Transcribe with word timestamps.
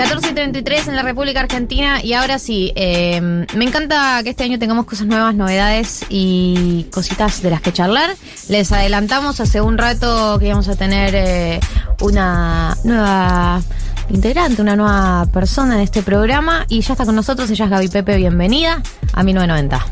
14.33 0.00 0.88
en 0.88 0.96
la 0.96 1.02
República 1.02 1.40
Argentina 1.40 2.02
y 2.02 2.14
ahora 2.14 2.38
sí, 2.38 2.72
eh, 2.74 3.20
me 3.20 3.64
encanta 3.66 4.22
que 4.22 4.30
este 4.30 4.44
año 4.44 4.58
tengamos 4.58 4.86
cosas 4.86 5.06
nuevas, 5.06 5.34
novedades 5.34 6.06
y 6.08 6.86
cositas 6.90 7.42
de 7.42 7.50
las 7.50 7.60
que 7.60 7.70
charlar. 7.70 8.16
Les 8.48 8.72
adelantamos 8.72 9.40
hace 9.40 9.60
un 9.60 9.76
rato 9.76 10.38
que 10.38 10.46
íbamos 10.46 10.68
a 10.68 10.76
tener 10.76 11.14
eh, 11.14 11.60
una 12.00 12.78
nueva 12.82 13.60
integrante, 14.08 14.62
una 14.62 14.74
nueva 14.74 15.26
persona 15.34 15.74
en 15.74 15.82
este 15.82 16.02
programa 16.02 16.64
y 16.70 16.80
ya 16.80 16.94
está 16.94 17.04
con 17.04 17.14
nosotros, 17.14 17.50
ella 17.50 17.66
es 17.66 17.70
Gaby 17.70 17.88
Pepe, 17.88 18.16
bienvenida 18.16 18.82
a 19.12 19.22
1990. 19.22 19.86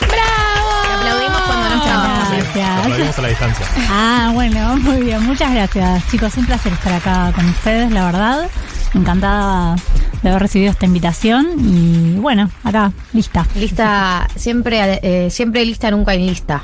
¡Bravo! 0.00 0.96
aplaudimos 0.96 1.40
cuando 1.42 1.68
no 1.68 1.76
estábamos. 1.76 2.16
Gracias. 2.30 3.18
A 3.18 3.22
la 3.22 3.28
distancia. 3.28 3.66
Ah, 3.90 4.30
bueno, 4.32 4.76
muy 4.78 5.02
bien. 5.02 5.22
Muchas 5.24 5.52
gracias, 5.52 6.10
chicos. 6.10 6.34
Un 6.38 6.46
placer 6.46 6.72
estar 6.72 6.94
acá 6.94 7.32
con 7.34 7.46
ustedes, 7.50 7.92
la 7.92 8.06
verdad. 8.06 8.48
Encantada 8.94 9.76
de 10.22 10.28
haber 10.30 10.42
recibido 10.42 10.70
esta 10.70 10.86
invitación 10.86 11.46
y 11.58 12.18
bueno, 12.18 12.50
acá, 12.64 12.92
lista. 13.12 13.46
Lista, 13.54 14.28
siempre, 14.36 15.00
eh, 15.02 15.30
siempre 15.30 15.64
lista, 15.64 15.90
nunca 15.90 16.14
en 16.14 16.26
lista. 16.26 16.62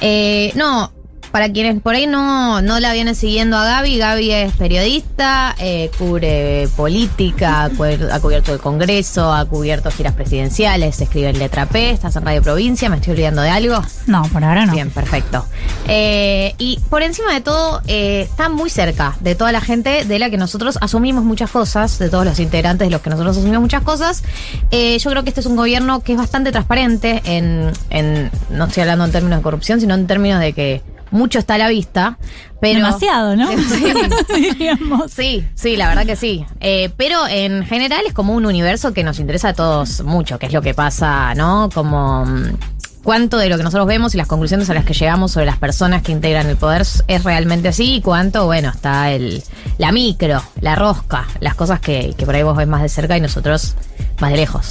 Eh, 0.00 0.52
no, 0.54 0.92
para 1.34 1.48
quienes 1.48 1.82
por 1.82 1.96
ahí 1.96 2.06
no, 2.06 2.62
no 2.62 2.78
la 2.78 2.92
vienen 2.92 3.16
siguiendo 3.16 3.56
a 3.56 3.64
Gaby, 3.64 3.98
Gaby 3.98 4.30
es 4.30 4.52
periodista, 4.52 5.56
eh, 5.58 5.90
cubre 5.98 6.68
política, 6.76 7.64
ha 7.64 8.20
cubierto 8.20 8.52
el 8.52 8.60
Congreso, 8.60 9.32
ha 9.32 9.44
cubierto 9.44 9.90
giras 9.90 10.14
presidenciales, 10.14 11.00
escribe 11.00 11.30
en 11.30 11.40
Letra 11.40 11.66
P, 11.66 11.90
estás 11.90 12.14
en 12.14 12.24
Radio 12.24 12.40
Provincia, 12.40 12.88
¿me 12.88 12.98
estoy 12.98 13.14
olvidando 13.14 13.42
de 13.42 13.50
algo? 13.50 13.82
No, 14.06 14.22
por 14.32 14.44
ahora 14.44 14.64
no. 14.64 14.74
Bien, 14.74 14.90
perfecto. 14.90 15.44
Eh, 15.88 16.54
y 16.58 16.78
por 16.88 17.02
encima 17.02 17.34
de 17.34 17.40
todo, 17.40 17.82
eh, 17.88 18.28
está 18.30 18.48
muy 18.48 18.70
cerca 18.70 19.16
de 19.18 19.34
toda 19.34 19.50
la 19.50 19.60
gente 19.60 20.04
de 20.04 20.18
la 20.20 20.30
que 20.30 20.36
nosotros 20.36 20.78
asumimos 20.82 21.24
muchas 21.24 21.50
cosas, 21.50 21.98
de 21.98 22.10
todos 22.10 22.24
los 22.24 22.38
integrantes 22.38 22.86
de 22.86 22.92
los 22.92 23.00
que 23.00 23.10
nosotros 23.10 23.36
asumimos 23.36 23.60
muchas 23.60 23.82
cosas. 23.82 24.22
Yo 24.70 25.10
creo 25.10 25.24
que 25.24 25.30
este 25.30 25.40
es 25.40 25.46
un 25.46 25.56
gobierno 25.56 25.98
que 25.98 26.12
es 26.12 26.18
bastante 26.18 26.52
transparente 26.52 27.22
en, 27.24 27.72
en, 27.90 28.30
no 28.50 28.66
estoy 28.66 28.82
hablando 28.82 29.04
en 29.04 29.10
términos 29.10 29.40
de 29.40 29.42
corrupción, 29.42 29.80
sino 29.80 29.94
en 29.94 30.06
términos 30.06 30.38
de 30.38 30.52
que 30.52 30.93
mucho 31.14 31.38
está 31.38 31.54
a 31.54 31.58
la 31.58 31.68
vista. 31.68 32.18
Pero, 32.60 32.80
Demasiado, 32.80 33.36
¿no? 33.36 33.48
Sí. 33.56 34.68
Sí, 35.08 35.44
sí, 35.54 35.76
la 35.76 35.88
verdad 35.88 36.06
que 36.06 36.16
sí. 36.16 36.44
Eh, 36.60 36.90
pero 36.96 37.26
en 37.28 37.64
general 37.64 38.02
es 38.06 38.12
como 38.12 38.34
un 38.34 38.46
universo 38.46 38.92
que 38.92 39.04
nos 39.04 39.20
interesa 39.20 39.50
a 39.50 39.54
todos 39.54 40.02
mucho, 40.02 40.38
que 40.38 40.46
es 40.46 40.52
lo 40.52 40.60
que 40.60 40.74
pasa, 40.74 41.34
¿no? 41.34 41.68
Como 41.72 42.24
mm, 42.24 42.56
cuánto 43.04 43.38
de 43.38 43.48
lo 43.48 43.56
que 43.56 43.62
nosotros 43.62 43.86
vemos 43.86 44.14
y 44.14 44.18
las 44.18 44.26
conclusiones 44.26 44.68
a 44.70 44.74
las 44.74 44.84
que 44.84 44.92
llegamos 44.92 45.30
sobre 45.30 45.46
las 45.46 45.58
personas 45.58 46.02
que 46.02 46.10
integran 46.10 46.48
el 46.48 46.56
poder 46.56 46.82
es 47.06 47.22
realmente 47.22 47.68
así 47.68 47.96
y 47.96 48.00
cuánto, 48.00 48.46
bueno, 48.46 48.70
está 48.70 49.12
el 49.12 49.42
la 49.78 49.92
micro, 49.92 50.42
la 50.60 50.74
rosca, 50.74 51.26
las 51.40 51.54
cosas 51.54 51.78
que, 51.78 52.14
que 52.18 52.26
por 52.26 52.34
ahí 52.34 52.42
vos 52.42 52.56
ves 52.56 52.66
más 52.66 52.82
de 52.82 52.88
cerca 52.88 53.16
y 53.16 53.20
nosotros 53.20 53.76
más 54.20 54.30
de 54.30 54.36
lejos. 54.36 54.70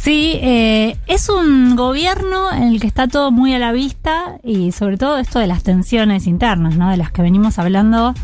Sí, 0.00 0.38
eh, 0.40 0.96
es 1.06 1.28
un 1.28 1.74
gobierno 1.74 2.52
en 2.52 2.64
el 2.64 2.80
que 2.80 2.86
está 2.86 3.08
todo 3.08 3.32
muy 3.32 3.52
a 3.52 3.58
la 3.58 3.72
vista 3.72 4.38
y 4.44 4.70
sobre 4.70 4.96
todo 4.96 5.18
esto 5.18 5.40
de 5.40 5.48
las 5.48 5.64
tensiones 5.64 6.26
internas, 6.26 6.76
¿no? 6.76 6.90
De 6.90 6.96
las 6.96 7.10
que 7.10 7.20
venimos 7.20 7.58
hablando 7.58 8.14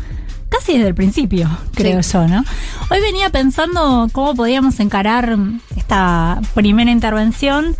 casi 0.47 0.73
desde 0.73 0.87
el 0.87 0.95
principio, 0.95 1.49
creo 1.75 1.99
yo, 1.99 2.27
¿no? 2.27 2.45
Hoy 2.89 3.01
venía 3.01 3.29
pensando 3.29 4.07
cómo 4.13 4.35
podíamos 4.35 4.79
encarar 4.79 5.37
esta 5.75 6.39
primera 6.53 6.91
intervención 6.91 7.75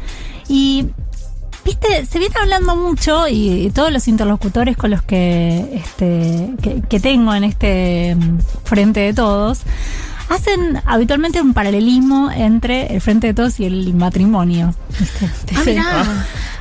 y 0.47 0.87
Viste, 1.63 2.05
se 2.05 2.19
viene 2.19 2.35
hablando 2.39 2.75
mucho 2.75 3.27
y, 3.27 3.71
todos 3.73 3.91
los 3.91 4.07
interlocutores 4.07 4.77
con 4.77 4.91
los 4.91 5.01
que, 5.01 5.67
este, 5.73 6.51
que, 6.61 6.83
que 6.87 6.99
tengo 6.99 7.33
en 7.33 7.43
este 7.43 8.15
mm, 8.15 8.37
frente 8.65 8.99
de 8.99 9.13
todos 9.15 9.63
hacen 10.29 10.81
habitualmente 10.85 11.41
un 11.41 11.53
paralelismo 11.53 12.31
entre 12.31 12.93
el 12.93 13.01
frente 13.01 13.27
de 13.27 13.33
todos 13.33 13.59
y 13.59 13.65
el 13.65 13.93
matrimonio. 13.93 14.73
¿viste? 14.99 15.29
Dicen, 15.49 15.83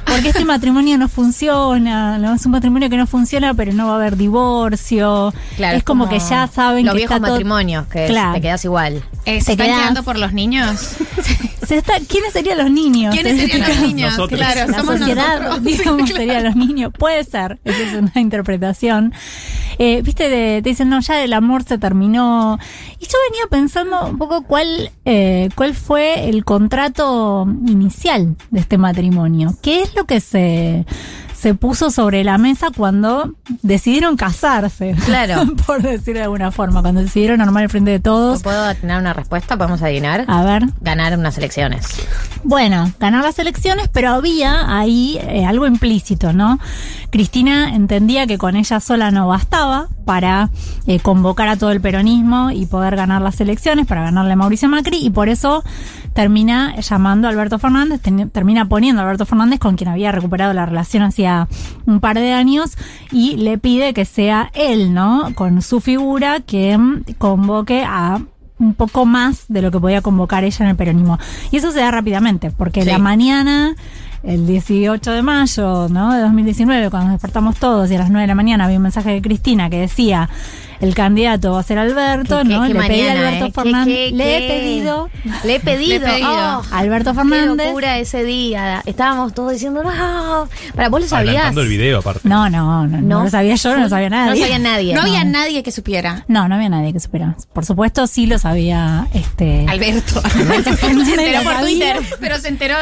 Porque 0.06 0.28
este 0.28 0.44
matrimonio 0.44 0.96
no 0.98 1.08
funciona, 1.08 2.18
¿no? 2.18 2.34
es 2.34 2.44
un 2.46 2.52
matrimonio 2.52 2.88
que 2.90 2.96
no 2.96 3.06
funciona, 3.06 3.54
pero 3.54 3.72
no 3.72 3.86
va 3.86 3.92
a 3.94 3.96
haber 3.96 4.16
divorcio. 4.16 5.32
Claro, 5.56 5.76
es 5.76 5.82
como, 5.84 6.08
que 6.08 6.18
ya 6.18 6.46
saben 6.46 6.84
los 6.86 6.94
que 6.94 6.98
viejos 6.98 7.16
está 7.16 7.26
todo- 7.26 7.34
matrimonios, 7.36 7.86
que 7.88 8.06
es- 8.06 8.32
te 8.34 8.40
quedas 8.40 8.64
igual. 8.64 9.02
Eh, 9.24 9.40
¿Se 9.40 9.52
están 9.52 9.66
quedás- 9.66 9.80
quedando 9.80 10.02
por 10.02 10.18
los 10.18 10.32
niños? 10.32 10.96
Se 11.66 11.78
está- 11.78 11.94
¿Quiénes 12.06 12.34
serían 12.34 12.58
los 12.58 12.70
niños? 12.70 13.14
¿Quiénes 13.14 13.40
serían 13.40 13.66
los 13.66 13.80
niños? 13.80 14.10
Nosotros. 14.12 14.38
Claro, 14.38 14.70
la 14.70 14.78
somos 14.78 14.98
sociedad, 14.98 15.40
nosotros. 15.40 15.62
digamos, 15.78 16.10
serían 16.10 16.44
los 16.44 16.56
niños. 16.56 16.92
Puede 16.96 17.24
ser, 17.24 17.58
esa 17.64 17.78
es 17.82 17.94
una 17.94 18.12
interpretación. 18.20 19.14
Eh, 19.78 20.02
Viste, 20.02 20.28
de- 20.28 20.60
te 20.62 20.68
dicen, 20.68 20.90
no, 20.90 21.00
ya 21.00 21.22
el 21.24 21.32
amor 21.32 21.62
se 21.64 21.78
terminó. 21.78 22.58
Y 23.00 23.04
yo 23.06 23.16
venía 23.30 23.46
pensando 23.50 24.06
un 24.06 24.18
poco 24.18 24.42
cuál, 24.42 24.90
eh, 25.06 25.48
cuál 25.54 25.74
fue 25.74 26.28
el 26.28 26.44
contrato 26.44 27.46
inicial 27.66 28.36
de 28.50 28.60
este 28.60 28.76
matrimonio. 28.76 29.54
¿Qué 29.62 29.80
es 29.82 29.93
lo 29.94 30.04
que 30.04 30.20
se, 30.20 30.84
se 31.34 31.54
puso 31.54 31.90
sobre 31.90 32.24
la 32.24 32.38
mesa 32.38 32.68
cuando 32.76 33.34
decidieron 33.62 34.16
casarse? 34.16 34.94
Claro. 35.04 35.42
Por 35.66 35.82
decir 35.82 36.14
de 36.14 36.22
alguna 36.22 36.50
forma, 36.50 36.82
cuando 36.82 37.02
decidieron 37.02 37.40
armar 37.40 37.64
el 37.64 37.68
frente 37.70 37.90
de 37.90 37.98
¿No 37.98 38.02
todos. 38.02 38.42
puedo 38.42 38.74
tener 38.76 38.98
una 38.98 39.12
respuesta? 39.12 39.56
¿Podemos 39.56 39.82
adivinar? 39.82 40.24
A 40.28 40.42
ver. 40.44 40.64
Ganar 40.80 41.16
unas 41.18 41.36
elecciones. 41.38 41.86
Bueno, 42.44 42.92
ganar 43.00 43.24
las 43.24 43.38
elecciones, 43.38 43.88
pero 43.92 44.10
había 44.10 44.76
ahí 44.78 45.18
eh, 45.22 45.44
algo 45.46 45.66
implícito, 45.66 46.32
¿no? 46.32 46.58
Cristina 47.10 47.74
entendía 47.74 48.26
que 48.26 48.38
con 48.38 48.56
ella 48.56 48.80
sola 48.80 49.10
no 49.10 49.28
bastaba 49.28 49.88
para 50.04 50.50
eh, 50.86 50.98
convocar 51.00 51.48
a 51.48 51.56
todo 51.56 51.70
el 51.70 51.80
peronismo 51.80 52.50
y 52.50 52.66
poder 52.66 52.96
ganar 52.96 53.22
las 53.22 53.40
elecciones, 53.40 53.86
para 53.86 54.02
ganarle 54.02 54.32
a 54.32 54.36
Mauricio 54.36 54.68
Macri, 54.68 54.98
y 54.98 55.10
por 55.10 55.28
eso 55.28 55.64
termina 56.14 56.74
llamando 56.80 57.28
a 57.28 57.30
Alberto 57.30 57.58
Fernández, 57.58 58.00
ten- 58.00 58.30
termina 58.30 58.66
poniendo 58.66 59.02
a 59.02 59.04
Alberto 59.04 59.26
Fernández 59.26 59.58
con 59.58 59.76
quien 59.76 59.88
había 59.90 60.12
recuperado 60.12 60.52
la 60.54 60.64
relación 60.64 61.02
hacía 61.02 61.48
un 61.86 62.00
par 62.00 62.16
de 62.18 62.32
años 62.32 62.78
y 63.12 63.36
le 63.36 63.58
pide 63.58 63.92
que 63.92 64.04
sea 64.04 64.50
él, 64.54 64.94
¿no? 64.94 65.28
Con 65.34 65.60
su 65.60 65.80
figura 65.80 66.40
que 66.40 66.78
convoque 67.18 67.84
a 67.84 68.20
un 68.58 68.74
poco 68.74 69.04
más 69.04 69.44
de 69.48 69.60
lo 69.62 69.70
que 69.72 69.80
podía 69.80 70.00
convocar 70.00 70.44
ella 70.44 70.64
en 70.64 70.70
el 70.70 70.76
peronismo. 70.76 71.18
Y 71.50 71.56
eso 71.56 71.72
se 71.72 71.80
da 71.80 71.90
rápidamente, 71.90 72.52
porque 72.52 72.82
Sí. 72.82 72.88
la 72.88 72.98
mañana, 72.98 73.74
el 74.22 74.46
18 74.46 75.10
de 75.10 75.22
mayo 75.22 75.88
¿no? 75.90 76.12
de 76.14 76.20
2019, 76.20 76.88
cuando 76.88 77.08
nos 77.08 77.14
despertamos 77.16 77.56
todos 77.56 77.90
y 77.90 77.96
a 77.96 77.98
las 77.98 78.10
9 78.10 78.22
de 78.22 78.28
la 78.28 78.34
mañana 78.36 78.64
había 78.64 78.76
un 78.76 78.84
mensaje 78.84 79.10
de 79.10 79.20
Cristina 79.20 79.68
que 79.68 79.80
decía 79.80 80.30
el 80.80 80.94
candidato 80.94 81.52
va 81.52 81.60
a 81.60 81.62
ser 81.62 81.78
Alberto, 81.78 82.38
Qué- 82.42 82.48
qué- 82.48 82.54
¿no? 82.54 82.62
qué 82.66 82.74
Le 82.74 82.80
pedí 82.80 83.00
a 83.08 83.12
Alberto 83.12 83.44
¿eh? 83.46 83.52
Qué- 83.54 83.60
Fernández, 83.62 83.94
qué- 83.94 84.10
le 84.12 84.36
he 84.36 84.40
qué- 84.40 84.48
pedido 84.54 85.08
Le 85.44 85.54
he 85.54 85.60
pedido. 85.60 85.84
Le 85.88 85.96
he 85.96 86.00
pedido. 86.00 86.28
Oh, 86.30 86.62
a 86.70 86.78
Alberto 86.78 87.10
Qué 87.12 87.16
Fernández. 87.18 87.66
locura 87.68 87.98
ese 87.98 88.24
día. 88.24 88.82
Estábamos 88.86 89.34
todos 89.34 89.52
diciendo, 89.52 89.82
no. 89.82 90.48
Para 90.74 90.88
vos 90.88 91.00
lo 91.00 91.06
sabías. 91.06 91.56
El 91.56 91.68
video, 91.68 91.98
aparte. 92.00 92.28
No, 92.28 92.48
no, 92.50 92.86
no, 92.86 92.98
no, 93.00 93.00
No. 93.18 93.24
lo 93.24 93.30
sabía 93.30 93.54
yo, 93.54 93.74
no 93.76 93.82
lo 93.84 93.88
sabía 93.88 94.10
nadie. 94.10 94.30
No 94.30 94.36
sabía 94.46 94.58
nadie. 94.58 94.94
No 94.94 95.00
había 95.02 95.24
nadie 95.24 95.62
que 95.62 95.70
supiera. 95.72 96.24
No, 96.28 96.48
no 96.48 96.54
había 96.54 96.68
nadie 96.68 96.92
que 96.92 97.00
supiera. 97.00 97.36
Por 97.52 97.64
supuesto, 97.64 98.06
sí 98.06 98.26
lo 98.26 98.38
sabía 98.38 99.06
este 99.14 99.66
Alberto. 99.68 100.20
Alberto 100.34 100.72
Fernández 100.76 101.06
se 101.14 101.20
enteró 101.24 101.42
por. 101.42 101.60
Twitter, 101.60 101.96
pero 102.20 102.38
se 102.38 102.48
enteró 102.48 102.74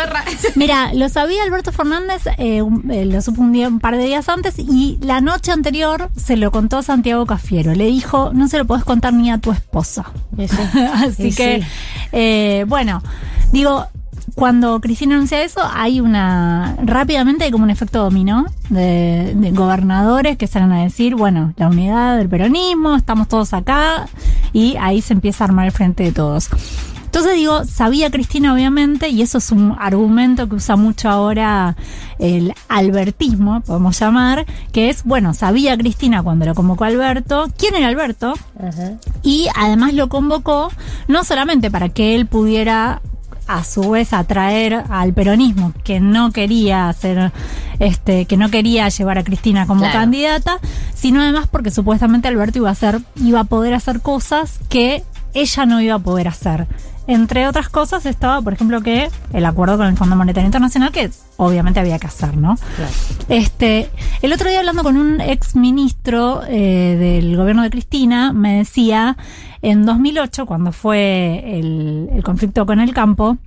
Mira, 0.54 0.92
lo 0.94 1.08
sabía 1.08 1.42
Alberto 1.44 1.72
Fernández, 1.72 2.22
eh, 2.38 2.62
un- 2.62 2.90
eh, 2.90 3.04
lo 3.04 3.20
supo 3.22 3.42
un, 3.42 3.52
día, 3.52 3.68
un 3.68 3.80
par 3.80 3.96
de 3.96 4.04
días 4.04 4.28
antes 4.28 4.58
y 4.58 4.98
la 5.02 5.20
noche 5.20 5.52
anterior 5.52 6.10
se 6.16 6.36
lo 6.36 6.50
contó 6.50 6.82
Santiago 6.82 7.26
Cafiero. 7.26 7.72
Le 7.82 7.88
dijo, 7.88 8.30
no 8.32 8.46
se 8.46 8.58
lo 8.58 8.64
podés 8.64 8.84
contar 8.84 9.12
ni 9.12 9.28
a 9.32 9.38
tu 9.38 9.50
esposa. 9.50 10.04
Sí. 10.36 10.46
Así 10.94 11.34
que, 11.34 11.64
eh, 12.12 12.64
bueno, 12.68 13.02
digo, 13.50 13.88
cuando 14.36 14.80
Cristina 14.80 15.16
anuncia 15.16 15.42
eso, 15.42 15.60
hay 15.74 15.98
una, 15.98 16.76
rápidamente 16.84 17.42
hay 17.42 17.50
como 17.50 17.64
un 17.64 17.70
efecto 17.70 18.04
dominó 18.04 18.46
de, 18.70 19.32
de 19.34 19.50
gobernadores 19.50 20.38
que 20.38 20.46
salen 20.46 20.70
a 20.70 20.84
decir, 20.84 21.16
bueno, 21.16 21.54
la 21.56 21.66
unidad 21.66 22.18
del 22.18 22.28
peronismo, 22.28 22.94
estamos 22.94 23.26
todos 23.26 23.52
acá, 23.52 24.06
y 24.52 24.76
ahí 24.80 25.02
se 25.02 25.12
empieza 25.12 25.42
a 25.42 25.48
armar 25.48 25.66
el 25.66 25.72
frente 25.72 26.04
de 26.04 26.12
todos. 26.12 26.50
Entonces 27.14 27.34
digo, 27.34 27.66
sabía 27.66 28.10
Cristina 28.10 28.54
obviamente, 28.54 29.10
y 29.10 29.20
eso 29.20 29.36
es 29.36 29.52
un 29.52 29.76
argumento 29.78 30.48
que 30.48 30.54
usa 30.54 30.76
mucho 30.76 31.10
ahora 31.10 31.76
el 32.18 32.54
albertismo, 32.70 33.60
podemos 33.60 34.00
llamar, 34.00 34.46
que 34.72 34.88
es, 34.88 35.04
bueno, 35.04 35.34
sabía 35.34 35.76
Cristina 35.76 36.22
cuando 36.22 36.46
lo 36.46 36.54
convocó 36.54 36.84
Alberto, 36.84 37.48
¿quién 37.58 37.74
era 37.74 37.88
Alberto? 37.88 38.32
Y 39.22 39.46
además 39.54 39.92
lo 39.92 40.08
convocó 40.08 40.72
no 41.06 41.22
solamente 41.22 41.70
para 41.70 41.90
que 41.90 42.14
él 42.14 42.24
pudiera 42.24 43.02
a 43.46 43.62
su 43.62 43.90
vez 43.90 44.14
atraer 44.14 44.82
al 44.88 45.12
peronismo 45.12 45.74
que 45.84 46.00
no 46.00 46.30
quería 46.32 46.88
hacer 46.88 47.30
este 47.78 48.24
que 48.24 48.38
no 48.38 48.48
quería 48.50 48.88
llevar 48.88 49.18
a 49.18 49.24
Cristina 49.24 49.66
como 49.66 49.80
Claro. 49.80 49.98
candidata, 49.98 50.60
sino 50.94 51.20
además 51.20 51.46
porque 51.50 51.70
supuestamente 51.70 52.26
Alberto 52.28 52.56
iba 52.60 52.70
a 52.70 52.72
hacer 52.72 53.02
iba 53.16 53.40
a 53.40 53.44
poder 53.44 53.74
hacer 53.74 54.00
cosas 54.00 54.60
que 54.70 55.04
ella 55.34 55.66
no 55.66 55.80
iba 55.82 55.96
a 55.96 55.98
poder 55.98 56.28
hacer 56.28 56.66
entre 57.06 57.48
otras 57.48 57.68
cosas 57.68 58.06
estaba, 58.06 58.40
por 58.40 58.52
ejemplo, 58.52 58.80
que 58.80 59.10
el 59.32 59.44
acuerdo 59.44 59.76
con 59.76 59.86
el 59.86 59.96
Fondo 59.96 60.16
Monetario 60.16 60.46
Internacional, 60.46 60.92
que 60.92 61.10
obviamente 61.36 61.80
había 61.80 61.98
que 61.98 62.06
hacer, 62.06 62.36
¿no? 62.36 62.56
Este, 63.28 63.90
el 64.22 64.32
otro 64.32 64.48
día 64.48 64.60
hablando 64.60 64.82
con 64.82 64.96
un 64.96 65.20
ex 65.20 65.56
ministro 65.56 66.42
eh, 66.48 66.96
del 66.98 67.36
gobierno 67.36 67.62
de 67.62 67.70
Cristina, 67.70 68.32
me 68.32 68.58
decía, 68.58 69.16
en 69.62 69.84
2008, 69.84 70.46
cuando 70.46 70.72
fue 70.72 71.58
el, 71.58 72.08
el 72.12 72.22
conflicto 72.22 72.66
con 72.66 72.80
el 72.80 72.92
campo, 72.94 73.38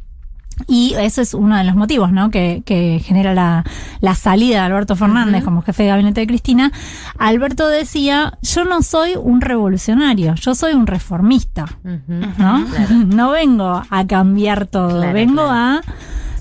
y 0.68 0.94
ese 0.98 1.22
es 1.22 1.34
uno 1.34 1.58
de 1.58 1.64
los 1.64 1.76
motivos, 1.76 2.12
¿no? 2.12 2.30
Que, 2.32 2.64
que 2.66 3.02
genera 3.04 3.34
la, 3.34 3.64
la 4.00 4.16
salida 4.16 4.60
de 4.62 4.66
Alberto 4.66 4.96
Fernández 4.96 5.44
como 5.44 5.62
jefe 5.62 5.84
de 5.84 5.90
gabinete 5.90 6.22
de 6.22 6.28
Cristina. 6.28 6.72
Alberto 7.18 7.68
decía, 7.68 8.38
yo 8.42 8.64
no 8.66 8.82
soy 8.82 9.16
un 9.16 9.42
revolucionario, 9.42 10.36
yo 10.36 10.56
soy 10.56 10.74
un 10.74 10.88
reformista. 10.88 11.66
¿no? 11.84 12.66
No 13.06 13.32
vengo 13.32 13.84
a 13.90 14.08
cambiar 14.08 14.68
todo, 14.68 15.00
Claro, 15.00 15.14
vengo 15.14 15.44
claro. 15.44 15.52
a 15.52 15.82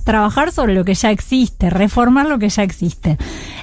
trabajar 0.04 0.52
sobre 0.52 0.74
lo 0.74 0.84
que 0.84 0.94
ya 0.94 1.10
existe, 1.10 1.70
reformar 1.70 2.26
lo 2.26 2.38
que 2.38 2.48
ya 2.48 2.62
existe. 2.62 3.16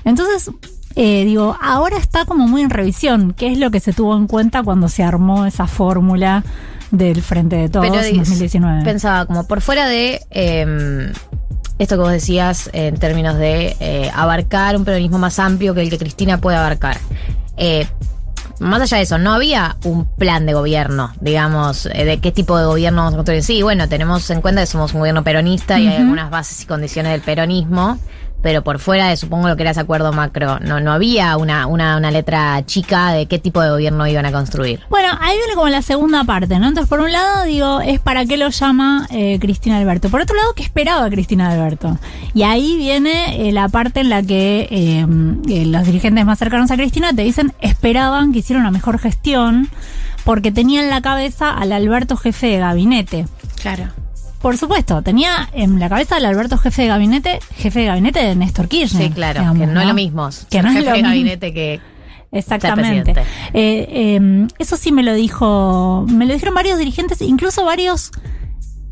Entonces, 0.04 0.52
eh, 0.96 1.24
digo, 1.26 1.56
ahora 1.62 1.98
está 1.98 2.26
como 2.26 2.48
muy 2.48 2.62
en 2.62 2.70
revisión, 2.70 3.34
qué 3.38 3.52
es 3.52 3.58
lo 3.58 3.72
que 3.72 3.80
se 3.80 3.94
tuvo 3.94 4.18
en 4.18 4.28
cuenta 4.28 4.64
cuando 4.64 4.90
se 4.90 5.04
armó 5.04 5.46
esa 5.46 5.68
fórmula 5.68 6.44
del 6.92 7.22
Frente 7.22 7.56
de 7.56 7.70
Todos 7.70 7.86
en 7.88 7.94
dis- 7.94 8.18
2019. 8.18 8.84
Pensaba 8.84 9.26
como 9.26 9.48
por 9.48 9.62
fuera 9.62 9.88
de 9.88 10.22
eh, 10.32 11.12
esto 11.80 11.96
que 11.96 12.02
vos 12.02 12.12
decías 12.12 12.70
en 12.74 12.98
términos 12.98 13.38
de 13.38 13.76
eh, 13.80 14.12
abarcar 14.14 14.76
un 14.78 14.86
peronismo 14.86 15.18
más 15.18 15.40
amplio 15.40 15.74
que 15.74 15.82
el 15.82 15.90
que 15.90 15.98
Cristina 15.98 16.38
puede 16.40 16.58
abarcar. 16.58 16.98
Eh, 17.58 17.88
más 18.60 18.80
allá 18.82 18.98
de 18.98 19.04
eso, 19.04 19.18
no 19.18 19.34
había 19.34 19.78
un 19.86 20.06
plan 20.06 20.46
de 20.46 20.54
gobierno, 20.54 21.12
digamos, 21.20 21.88
eh, 21.88 22.06
de 22.06 22.20
qué 22.20 22.32
tipo 22.32 22.58
de 22.60 22.66
gobierno 22.66 22.98
vamos 23.02 23.14
a 23.14 23.18
construir. 23.18 23.42
Sí, 23.44 23.64
bueno, 23.64 23.90
tenemos 23.90 24.30
en 24.30 24.42
cuenta 24.42 24.62
que 24.62 24.68
somos 24.68 24.94
un 24.94 25.00
gobierno 25.00 25.24
peronista 25.24 25.80
y 25.80 25.88
hay 25.88 25.98
algunas 25.98 26.30
bases 26.30 26.62
y 26.62 26.66
condiciones 26.68 27.12
del 27.14 27.22
peronismo, 27.22 27.98
pero 28.42 28.64
por 28.64 28.80
fuera 28.80 29.10
de, 29.10 29.18
supongo, 29.18 29.48
lo 29.48 29.56
que 29.56 29.64
era 29.64 29.72
ese 29.72 29.80
acuerdo 29.80 30.12
macro, 30.14 30.60
no, 30.60 30.80
no 30.80 30.92
había 30.92 31.38
una, 31.38 31.68
una, 31.68 31.98
una 31.98 32.12
letra 32.12 32.64
chica 32.66 33.12
de 33.12 33.28
qué 33.28 33.40
tipo 33.40 33.62
de 33.62 33.70
gobierno 33.70 34.08
iban 34.08 34.26
a 34.26 34.32
construir. 34.32 34.80
Bueno, 34.90 35.10
ahí 35.20 35.38
viene 35.38 35.54
como 35.56 35.70
la 35.70 35.82
segunda 35.82 36.24
parte, 36.24 36.60
¿no? 36.60 36.68
Entonces, 36.68 36.90
por 36.90 37.00
un 37.00 37.12
lado, 37.12 37.46
digo, 37.46 37.82
es 37.82 38.00
para 38.00 38.26
qué 38.26 38.38
lo 38.38 38.50
llama 38.50 39.08
eh, 39.12 39.38
Cristina 39.40 39.78
Alberto. 39.78 40.10
Por 40.10 40.22
otro 40.22 40.36
lado, 40.36 40.54
¿qué 40.56 40.64
esperaba 40.64 41.10
Cristina 41.10 41.52
Alberto? 41.52 41.98
Y 42.34 42.44
ahí 42.44 42.78
viene 42.78 43.48
eh, 43.48 43.52
la 43.52 43.70
parte 43.70 44.00
en 44.00 44.10
la 44.10 44.24
que 44.24 44.68
eh, 44.72 45.66
los 45.66 45.86
dirigentes 45.86 46.26
más 46.26 46.40
cercanos 46.40 46.72
a 46.72 46.76
Cristina 46.76 47.14
te 47.14 47.24
dicen 47.24 47.54
esperaban 47.62 48.34
que 48.34 48.40
hiciera 48.40 48.60
una 48.60 48.72
mejor 48.72 49.00
gestión 49.00 49.70
porque 50.24 50.52
tenían 50.52 50.86
en 50.86 50.90
la 50.92 51.02
cabeza 51.02 51.52
al 51.52 51.72
Alberto 51.72 52.18
jefe 52.18 52.48
de 52.48 52.58
gabinete. 52.60 53.26
Claro. 53.62 54.01
Por 54.42 54.58
supuesto, 54.58 55.02
tenía 55.02 55.50
en 55.54 55.80
la 55.80 55.88
cabeza 55.88 56.16
al 56.16 56.26
Alberto 56.26 56.58
jefe 56.58 56.84
de 56.84 56.88
gabinete, 56.88 57.40
jefe 57.58 57.82
de 57.82 57.86
gabinete 57.86 58.24
de 58.24 58.36
Néstor 58.36 58.68
Kirchner. 58.68 59.08
Sí, 59.08 59.14
claro, 59.14 59.42
digamos, 59.42 59.68
que 59.68 59.74
no, 59.74 59.82
es 59.82 59.88
lo 59.88 59.94
mismo. 59.94 60.30
Que 60.50 60.62
no 60.64 60.70
es 60.70 60.76
jefe 60.76 60.86
lo 60.90 60.96
de 60.96 61.02
gabinete 61.02 61.54
que 61.54 61.80
Exactamente. 62.32 63.12
Eh, 63.54 63.88
eh, 63.90 64.48
eso 64.58 64.78
sí 64.78 64.92
me 64.92 65.04
lo 65.04 65.14
dijo, 65.14 66.06
me 66.10 66.26
lo 66.26 66.34
dijeron 66.34 66.56
varios 66.56 66.80
dirigentes, 66.80 67.22
incluso 67.22 67.66
varios 67.66 68.12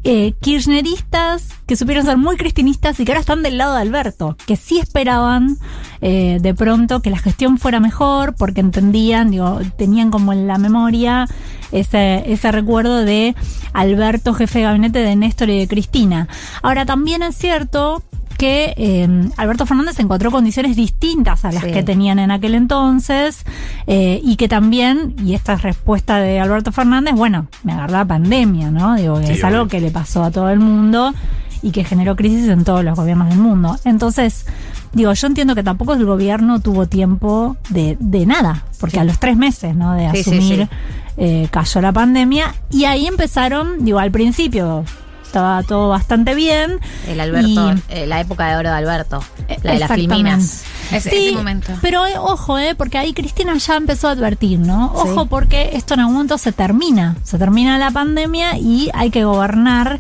eh, 0.03 0.33
kirchneristas 0.41 1.55
que 1.69 1.75
supieron 1.75 2.03
ser 2.03 2.17
muy 2.17 2.35
cristinistas 2.35 2.99
y 2.99 3.05
que 3.05 3.11
ahora 3.11 3.19
están 3.19 3.43
del 3.43 3.59
lado 3.59 3.75
de 3.75 3.81
Alberto, 3.81 4.35
que 4.47 4.55
sí 4.55 4.79
esperaban 4.79 5.57
eh, 6.01 6.39
de 6.41 6.55
pronto 6.55 7.03
que 7.03 7.11
la 7.11 7.19
gestión 7.19 7.59
fuera 7.59 7.79
mejor 7.79 8.33
porque 8.33 8.59
entendían, 8.59 9.29
digo, 9.29 9.59
tenían 9.77 10.09
como 10.09 10.33
en 10.33 10.47
la 10.47 10.57
memoria 10.57 11.27
ese, 11.71 12.23
ese 12.25 12.51
recuerdo 12.51 13.05
de 13.05 13.35
Alberto, 13.71 14.33
jefe 14.33 14.59
de 14.59 14.65
gabinete 14.65 14.97
de 14.97 15.15
Néstor 15.15 15.51
y 15.51 15.59
de 15.59 15.67
Cristina. 15.67 16.27
Ahora 16.63 16.87
también 16.87 17.21
es 17.21 17.37
cierto 17.37 18.01
que 18.39 18.73
eh, 18.77 19.07
Alberto 19.37 19.65
Fernández 19.67 19.99
encontró 19.99 20.31
condiciones 20.31 20.75
distintas 20.75 21.45
a 21.45 21.51
las 21.51 21.63
Sí. 21.63 21.71
que 21.71 21.83
tenían 21.83 22.17
en 22.19 22.31
aquel 22.31 22.55
entonces 22.55 23.43
eh, 23.85 24.19
y 24.23 24.37
que 24.37 24.47
también, 24.47 25.13
y 25.23 25.33
esta 25.35 25.53
es 25.53 25.61
respuesta 25.61 26.17
de 26.19 26.39
Alberto 26.39 26.71
Fernández, 26.71 27.13
bueno, 27.15 27.47
me 27.63 27.73
agarró 27.73 27.93
la 27.97 28.05
pandemia, 28.05 28.71
¿no? 28.71 28.95
Digo, 28.95 29.19
que 29.19 29.27
Sí, 29.27 29.33
es 29.33 29.43
algo 29.43 29.67
que 29.67 29.79
le 29.81 29.91
pasó 29.91 30.23
a 30.23 30.31
todo 30.31 30.49
el 30.49 30.59
mundo 30.59 31.13
y 31.61 31.71
que 31.71 31.83
generó 31.83 32.15
crisis 32.15 32.47
en 32.47 32.63
todos 32.63 32.83
los 32.85 32.95
gobiernos 32.97 33.27
del 33.29 33.39
mundo. 33.39 33.77
Entonces, 33.83 34.45
digo, 34.93 35.11
yo 35.11 35.27
entiendo 35.27 35.53
que 35.53 35.61
tampoco 35.63 35.93
el 35.93 36.05
gobierno 36.05 36.61
tuvo 36.61 36.87
tiempo 36.87 37.57
de, 37.69 37.97
de 37.99 38.25
nada, 38.25 38.63
porque 38.79 38.99
a 39.01 39.03
los 39.03 39.19
tres 39.19 39.35
meses, 39.35 39.75
¿no? 39.75 39.93
De 39.93 40.09
Sí, 40.11 40.23
sí, 40.23 40.29
asumir, 40.37 40.61
sí. 40.63 40.69
eh, 41.17 41.47
cayó 41.51 41.81
la 41.81 41.91
pandemia 41.91 42.55
y 42.71 42.85
ahí 42.85 43.05
empezaron, 43.05 43.83
digo, 43.83 43.99
al 43.99 44.11
principio 44.11 44.85
estaba 45.29 45.61
todo 45.63 45.89
bastante 45.89 46.33
bien. 46.33 46.79
el 47.07 47.19
Alberto, 47.19 47.73
Y- 47.73 47.81
eh, 47.89 48.07
la 48.07 48.19
época 48.19 48.47
de 48.49 48.55
oro 48.57 48.69
de 48.69 48.75
Alberto, 48.75 49.23
la 49.63 49.73
de 49.73 49.79
las 49.79 49.91
filminas. 49.91 50.63
Ese, 50.91 51.11
Sí, 51.11 51.27
ese 51.27 51.35
momento. 51.37 51.71
Pero 51.81 52.05
eh, 52.07 52.17
ojo, 52.17 52.57
eh, 52.57 52.73
porque 52.75 52.97
ahí 52.97 53.13
Cristina 53.13 53.55
ya 53.57 53.75
empezó 53.75 54.07
a 54.07 54.11
advertir, 54.11 54.57
¿no? 54.59 54.91
Sí. 54.95 55.09
Ojo, 55.11 55.25
porque 55.27 55.71
esto 55.73 55.93
en 55.93 55.99
algún 55.99 56.15
momento 56.15 56.37
se 56.39 56.51
termina. 56.51 57.15
Se 57.23 57.37
termina 57.37 57.77
la 57.77 57.91
pandemia 57.91 58.57
y 58.57 58.89
hay 58.93 59.11
que 59.11 59.23
gobernar 59.23 59.99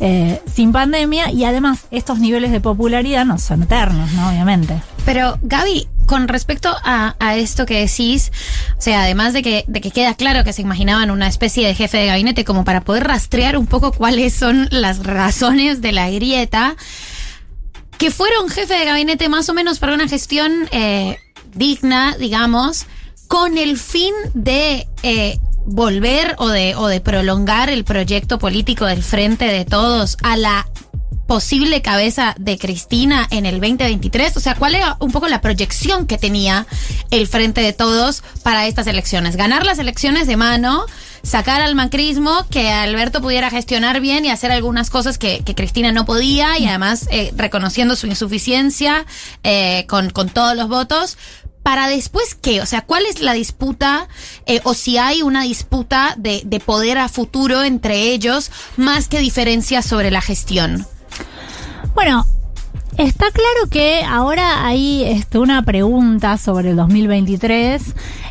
eh, 0.00 0.40
sin 0.52 0.72
pandemia. 0.72 1.30
Y 1.30 1.44
además, 1.44 1.80
estos 1.90 2.18
niveles 2.18 2.50
de 2.50 2.60
popularidad 2.60 3.24
no 3.26 3.38
son 3.38 3.62
eternos, 3.62 4.10
¿no? 4.12 4.30
Obviamente. 4.30 4.80
Pero 5.04 5.38
Gaby, 5.42 5.88
con 6.06 6.26
respecto 6.28 6.74
a, 6.82 7.14
esto 7.36 7.66
que 7.66 7.80
decís, 7.80 8.32
o 8.76 8.80
sea, 8.80 9.02
además 9.02 9.32
de 9.32 9.42
que, 9.42 9.64
de 9.68 9.80
que 9.80 9.90
queda 9.90 10.14
claro 10.14 10.42
que 10.44 10.52
se 10.52 10.62
imaginaban 10.62 11.10
una 11.10 11.28
especie 11.28 11.66
de 11.66 11.74
jefe 11.74 11.98
de 11.98 12.06
gabinete 12.06 12.44
como 12.44 12.64
para 12.64 12.80
poder 12.80 13.04
rastrear 13.04 13.56
un 13.56 13.66
poco 13.66 13.92
cuáles 13.92 14.34
son 14.34 14.68
las 14.70 15.04
razones 15.04 15.80
de 15.80 15.92
la 15.92 16.10
grieta, 16.10 16.76
que 17.98 18.10
fuera 18.10 18.40
un 18.40 18.48
jefe 18.48 18.74
de 18.74 18.84
gabinete 18.84 19.28
más 19.28 19.48
o 19.48 19.54
menos 19.54 19.78
para 19.78 19.94
una 19.94 20.08
gestión 20.08 20.52
eh, 20.72 21.18
digna, 21.54 22.16
digamos, 22.18 22.86
con 23.28 23.58
el 23.58 23.78
fin 23.78 24.14
de 24.34 24.88
eh, 25.02 25.38
volver 25.66 26.34
o 26.38 26.48
de, 26.48 26.74
o 26.74 26.86
de 26.86 27.00
prolongar 27.00 27.70
el 27.70 27.84
proyecto 27.84 28.38
político 28.38 28.86
del 28.86 29.02
Frente 29.02 29.46
de 29.46 29.64
Todos 29.64 30.16
a 30.22 30.36
la 30.36 30.66
posible 31.30 31.80
cabeza 31.80 32.34
de 32.40 32.58
Cristina 32.58 33.24
en 33.30 33.46
el 33.46 33.60
2023? 33.60 34.36
O 34.36 34.40
sea, 34.40 34.56
¿cuál 34.56 34.74
era 34.74 34.96
un 34.98 35.12
poco 35.12 35.28
la 35.28 35.40
proyección 35.40 36.08
que 36.08 36.18
tenía 36.18 36.66
el 37.12 37.28
Frente 37.28 37.60
de 37.60 37.72
Todos 37.72 38.24
para 38.42 38.66
estas 38.66 38.88
elecciones? 38.88 39.36
Ganar 39.36 39.64
las 39.64 39.78
elecciones 39.78 40.26
de 40.26 40.36
mano, 40.36 40.86
sacar 41.22 41.62
al 41.62 41.76
macrismo, 41.76 42.46
que 42.50 42.70
Alberto 42.70 43.22
pudiera 43.22 43.48
gestionar 43.48 44.00
bien 44.00 44.24
y 44.24 44.30
hacer 44.30 44.50
algunas 44.50 44.90
cosas 44.90 45.18
que, 45.18 45.44
Cristina 45.54 45.92
no 45.92 46.04
podía 46.04 46.58
y 46.58 46.66
además 46.66 47.06
eh, 47.12 47.32
reconociendo 47.36 47.94
su 47.94 48.08
insuficiencia 48.08 49.06
eh, 49.44 49.86
con, 49.88 50.10
con 50.10 50.30
todos 50.30 50.56
los 50.56 50.68
votos. 50.68 51.16
Para 51.62 51.88
después 51.88 52.34
qué? 52.34 52.60
O 52.60 52.66
sea, 52.66 52.82
¿cuál 52.82 53.06
es 53.06 53.20
la 53.20 53.34
disputa 53.34 54.08
eh, 54.46 54.60
o 54.64 54.74
si 54.74 54.98
hay 54.98 55.22
una 55.22 55.42
disputa 55.42 56.14
de, 56.16 56.42
de 56.44 56.60
poder 56.60 56.98
a 56.98 57.08
futuro 57.08 57.62
entre 57.62 58.12
ellos 58.12 58.50
más 58.76 59.08
que 59.08 59.18
diferencias 59.18 59.84
sobre 59.84 60.10
la 60.10 60.20
gestión? 60.20 60.86
Bueno, 61.94 62.24
está 62.96 63.26
claro 63.30 63.68
que 63.70 64.02
ahora 64.04 64.66
hay 64.66 65.04
este, 65.04 65.38
una 65.38 65.62
pregunta 65.62 66.36
sobre 66.36 66.70
el 66.70 66.76
2023 66.76 67.82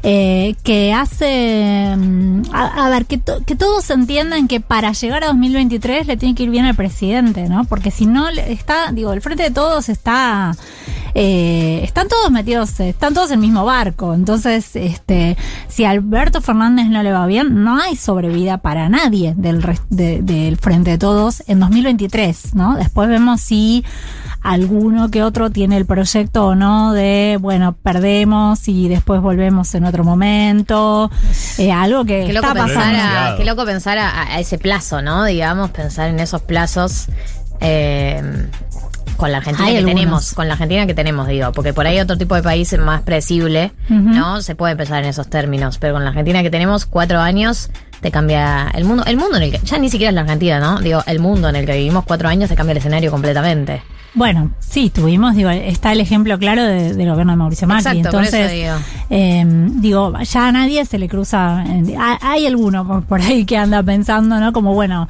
eh, 0.03 0.55
que 0.63 0.93
hace, 0.93 1.95
mm, 1.97 2.41
a, 2.53 2.89
ver, 2.89 3.05
que, 3.05 3.19
que 3.45 3.55
todos 3.55 3.89
entiendan 3.89 4.47
que 4.47 4.59
para 4.59 4.91
llegar 4.91 5.23
a 5.23 5.27
2023 5.27 6.07
le 6.07 6.17
tiene 6.17 6.35
que 6.35 6.43
ir 6.43 6.49
bien 6.49 6.65
al 6.65 6.75
presidente, 6.75 7.49
¿no? 7.49 7.63
Porque 7.65 7.89
si 7.91 8.05
no, 8.05 8.27
está, 8.29 8.91
digo, 8.91 9.11
el 9.13 9.21
frente 9.21 9.43
de 9.43 9.51
todos 9.51 9.89
está... 9.89 10.55
eh, 11.15 11.81
están 11.83 12.07
todos 12.07 12.29
metidos, 12.31 12.79
están 12.79 13.13
todos 13.15 13.29
en 13.31 13.35
el 13.35 13.39
mismo 13.39 13.65
barco. 13.65 14.13
Entonces, 14.13 14.75
este, 14.75 15.35
si 15.67 15.83
a 15.83 15.89
Alberto 15.89 16.41
Fernández 16.41 16.87
no 16.87 17.01
le 17.01 17.11
va 17.11 17.25
bien, 17.25 17.63
no 17.63 17.77
hay 17.81 17.95
sobrevida 17.95 18.59
para 18.59 18.87
nadie 18.89 19.33
del, 19.35 19.65
de- 19.89 20.21
del 20.21 20.57
Frente 20.57 20.91
de 20.91 20.97
Todos 20.99 21.43
en 21.47 21.59
2023, 21.59 22.53
¿no? 22.55 22.75
Después 22.75 23.09
vemos 23.09 23.41
si 23.41 23.83
alguno 24.41 25.10
que 25.12 25.24
otro 25.24 25.50
tiene 25.50 25.77
el 25.77 25.86
proyecto 25.86 26.48
o 26.48 26.55
no 26.55 26.93
de, 26.93 27.38
bueno, 27.41 27.74
perdemos 27.74 28.67
y 28.67 28.88
después 28.88 29.22
volvemos 29.22 29.74
en 29.75 29.86
otro 29.86 30.03
momento. 30.03 31.12
Eh, 31.58 31.72
algo 31.72 32.05
que 32.05 32.25
Qué 32.25 32.34
loco, 32.34 32.48
está 32.48 32.65
pensar 32.65 32.93
pasando. 32.93 33.34
a, 33.34 33.38
qué 33.38 33.46
loco 33.46 33.65
pensar 33.65 33.98
a, 33.98 34.34
a 34.36 34.39
ese 34.39 34.58
plazo, 34.58 35.01
¿no? 35.01 35.25
Digamos, 35.25 35.72
pensar 35.72 36.10
en 36.10 36.19
esos 36.19 36.41
plazos 36.41 37.08
eh, 37.60 38.22
con 39.17 39.31
la 39.31 39.39
Argentina 39.39 39.65
Hay 39.67 39.74
que 39.74 39.79
algunos. 39.79 39.96
tenemos, 40.00 40.34
con 40.34 40.48
la 40.48 40.53
Argentina 40.53 40.88
que 40.88 40.93
tenemos, 40.93 41.27
digo, 41.27 41.51
porque 41.51 41.74
por 41.74 41.86
ahí 41.86 42.00
otro 42.00 42.17
tipo 42.17 42.36
de 42.36 42.43
país 42.43 42.74
más 42.79 43.01
predecible. 43.01 43.74
¿no? 43.89 44.41
Se 44.41 44.55
puede 44.55 44.75
pensar 44.77 45.03
en 45.03 45.10
esos 45.10 45.29
términos, 45.29 45.77
pero 45.77 45.93
con 45.96 46.03
la 46.03 46.10
Argentina 46.12 46.41
que 46.41 46.50
tenemos, 46.50 46.86
cuatro 46.86 47.19
años 47.19 47.69
te 48.01 48.11
cambia 48.11 48.69
el 48.73 48.85
mundo, 48.85 49.03
el 49.05 49.17
mundo 49.17 49.37
en 49.37 49.43
el 49.43 49.51
que, 49.51 49.59
ya 49.63 49.77
ni 49.77 49.89
siquiera 49.89 50.09
es 50.09 50.15
la 50.15 50.21
Argentina, 50.21 50.59
¿no? 50.59 50.79
Digo, 50.79 51.03
el 51.05 51.19
mundo 51.19 51.49
en 51.49 51.55
el 51.55 51.65
que 51.65 51.73
vivimos 51.73 52.03
cuatro 52.05 52.29
años 52.29 52.49
te 52.49 52.55
cambia 52.55 52.71
el 52.71 52.77
escenario 52.77 53.11
completamente. 53.11 53.81
Bueno, 54.15 54.51
sí, 54.59 54.89
tuvimos, 54.89 55.35
digo, 55.35 55.51
está 55.51 55.91
el 55.91 55.99
ejemplo 56.01 56.39
claro 56.39 56.63
de- 56.63 56.95
del 56.95 57.09
gobierno 57.11 57.31
de 57.33 57.37
Mauricio 57.37 57.67
Macri. 57.67 57.99
Exacto, 57.99 58.17
por 58.17 58.25
eso 58.25 58.37
Entonces, 58.37 58.59
digo. 58.59 58.73
eh, 59.11 59.45
digo, 59.75 60.13
ya 60.19 60.47
a 60.47 60.51
nadie 60.51 60.83
se 60.85 60.97
le 60.97 61.07
cruza. 61.07 61.59
hay 61.59 61.85
hay 62.21 62.47
alguno 62.47 62.87
por, 62.87 63.03
por 63.03 63.21
ahí 63.21 63.45
que 63.45 63.55
anda 63.57 63.83
pensando, 63.83 64.39
¿no? 64.39 64.51
Como, 64.51 64.73
bueno, 64.73 65.07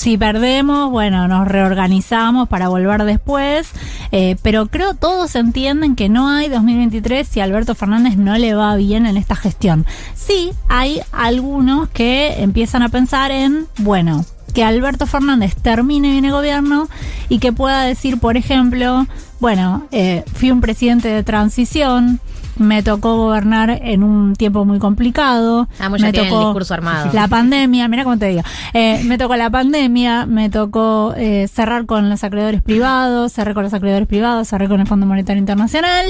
si 0.00 0.16
perdemos, 0.16 0.90
bueno, 0.90 1.28
nos 1.28 1.46
reorganizamos 1.46 2.48
para 2.48 2.68
volver 2.68 3.04
después, 3.04 3.70
eh, 4.12 4.36
pero 4.40 4.66
creo 4.68 4.94
todos 4.94 5.34
entienden 5.34 5.94
que 5.94 6.08
no 6.08 6.30
hay 6.30 6.48
2023 6.48 7.28
si 7.28 7.40
Alberto 7.40 7.74
Fernández 7.74 8.16
no 8.16 8.38
le 8.38 8.54
va 8.54 8.74
bien 8.76 9.04
en 9.04 9.18
esta 9.18 9.36
gestión. 9.36 9.84
Sí, 10.14 10.52
hay 10.68 11.02
algunos 11.12 11.90
que 11.90 12.42
empiezan 12.42 12.82
a 12.82 12.88
pensar 12.88 13.30
en, 13.30 13.66
bueno, 13.76 14.24
que 14.54 14.64
Alberto 14.64 15.06
Fernández 15.06 15.54
termine 15.54 16.12
bien 16.12 16.24
el 16.24 16.32
gobierno 16.32 16.88
y 17.28 17.38
que 17.38 17.52
pueda 17.52 17.82
decir, 17.82 18.18
por 18.18 18.38
ejemplo, 18.38 19.06
bueno, 19.38 19.86
eh, 19.92 20.24
fui 20.32 20.50
un 20.50 20.62
presidente 20.62 21.08
de 21.08 21.22
transición, 21.24 22.20
me 22.60 22.82
tocó 22.82 23.16
gobernar 23.16 23.80
en 23.82 24.04
un 24.04 24.36
tiempo 24.36 24.64
muy 24.64 24.78
complicado. 24.78 25.68
Ah, 25.80 25.90
ya 25.96 26.06
me 26.06 26.12
tocó 26.12 26.40
el 26.40 26.46
discurso 26.46 26.74
armado. 26.74 27.10
la 27.12 27.26
pandemia, 27.26 27.88
mira 27.88 28.04
cómo 28.04 28.18
te 28.18 28.26
digo. 28.26 28.42
Eh, 28.74 29.02
me 29.04 29.18
tocó 29.18 29.34
la 29.36 29.50
pandemia, 29.50 30.26
me 30.26 30.50
tocó 30.50 31.14
eh, 31.16 31.48
cerrar 31.48 31.86
con 31.86 32.08
los 32.10 32.22
acreedores 32.22 32.62
privados, 32.62 33.32
cerré 33.32 33.54
con 33.54 33.64
los 33.64 33.74
acreedores 33.74 34.06
privados, 34.06 34.48
cerré 34.48 34.68
con 34.68 34.80
el 34.80 34.86
Fondo 34.86 35.06
Monetario 35.06 35.40
Internacional. 35.40 36.06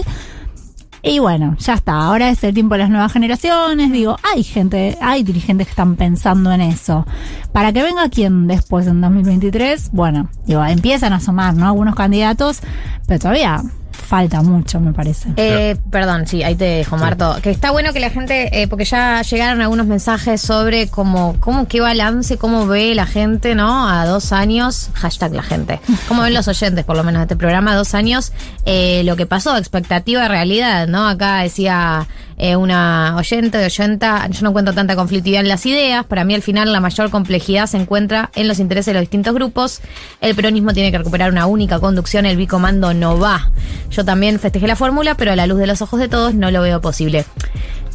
Y 1.02 1.18
bueno, 1.18 1.56
ya 1.58 1.74
está. 1.74 1.94
Ahora 1.94 2.28
es 2.28 2.44
el 2.44 2.52
tiempo 2.52 2.74
de 2.74 2.80
las 2.80 2.90
nuevas 2.90 3.12
generaciones. 3.12 3.90
Digo, 3.90 4.16
hay 4.22 4.42
gente, 4.42 4.98
hay 5.00 5.22
dirigentes 5.22 5.66
que 5.66 5.70
están 5.70 5.96
pensando 5.96 6.52
en 6.52 6.60
eso. 6.60 7.06
Para 7.52 7.72
que 7.72 7.82
venga 7.82 8.08
quien 8.10 8.46
después 8.46 8.86
en 8.86 9.00
2023, 9.00 9.92
bueno, 9.92 10.28
digo, 10.46 10.64
empiezan 10.64 11.12
a 11.12 11.16
asomar, 11.16 11.54
¿no? 11.54 11.66
Algunos 11.66 11.94
candidatos, 11.94 12.60
pero 13.06 13.18
todavía 13.18 13.62
falta 14.10 14.42
mucho, 14.42 14.80
me 14.80 14.92
parece. 14.92 15.28
Eh, 15.36 15.76
perdón, 15.88 16.26
sí, 16.26 16.42
ahí 16.42 16.56
te 16.56 16.64
dejo, 16.64 16.96
Marto. 16.96 17.36
Que 17.42 17.50
está 17.50 17.70
bueno 17.70 17.92
que 17.92 18.00
la 18.00 18.10
gente, 18.10 18.60
eh, 18.60 18.66
porque 18.66 18.84
ya 18.84 19.22
llegaron 19.22 19.60
algunos 19.60 19.86
mensajes 19.86 20.40
sobre 20.40 20.88
cómo, 20.88 21.36
cómo, 21.38 21.68
qué 21.68 21.80
balance, 21.80 22.36
cómo 22.36 22.66
ve 22.66 22.92
la 22.96 23.06
gente, 23.06 23.54
¿no? 23.54 23.88
A 23.88 24.04
dos 24.06 24.32
años, 24.32 24.90
hashtag 24.94 25.32
la 25.32 25.44
gente. 25.44 25.78
Cómo 26.08 26.22
ven 26.22 26.34
los 26.34 26.48
oyentes, 26.48 26.84
por 26.84 26.96
lo 26.96 27.04
menos, 27.04 27.20
de 27.20 27.24
este 27.26 27.36
programa, 27.36 27.70
a 27.70 27.76
dos 27.76 27.94
años, 27.94 28.32
eh, 28.64 29.02
lo 29.04 29.14
que 29.14 29.26
pasó, 29.26 29.56
expectativa, 29.56 30.26
realidad, 30.26 30.88
¿no? 30.88 31.06
Acá 31.06 31.42
decía 31.42 32.08
eh, 32.42 32.56
una 32.56 33.16
oyente 33.18 33.58
de 33.58 33.66
oyenta, 33.66 34.26
yo 34.28 34.40
no 34.44 34.48
encuentro 34.48 34.74
tanta 34.74 34.96
conflictividad 34.96 35.42
en 35.42 35.48
las 35.48 35.66
ideas, 35.66 36.06
para 36.06 36.24
mí 36.24 36.34
al 36.34 36.40
final 36.40 36.72
la 36.72 36.80
mayor 36.80 37.10
complejidad 37.10 37.66
se 37.66 37.76
encuentra 37.76 38.30
en 38.34 38.48
los 38.48 38.58
intereses 38.58 38.86
de 38.86 38.94
los 38.94 39.02
distintos 39.02 39.34
grupos, 39.34 39.82
el 40.22 40.34
peronismo 40.34 40.72
tiene 40.72 40.90
que 40.90 40.96
recuperar 40.96 41.30
una 41.30 41.44
única 41.44 41.78
conducción, 41.80 42.24
el 42.24 42.38
bicomando 42.38 42.94
no 42.94 43.18
va. 43.18 43.50
Yo 43.90 44.06
también 44.06 44.40
festejé 44.40 44.66
la 44.66 44.74
fórmula, 44.74 45.16
pero 45.16 45.32
a 45.32 45.36
la 45.36 45.46
luz 45.46 45.58
de 45.58 45.66
los 45.66 45.82
ojos 45.82 46.00
de 46.00 46.08
todos 46.08 46.32
no 46.32 46.50
lo 46.50 46.62
veo 46.62 46.80
posible. 46.80 47.26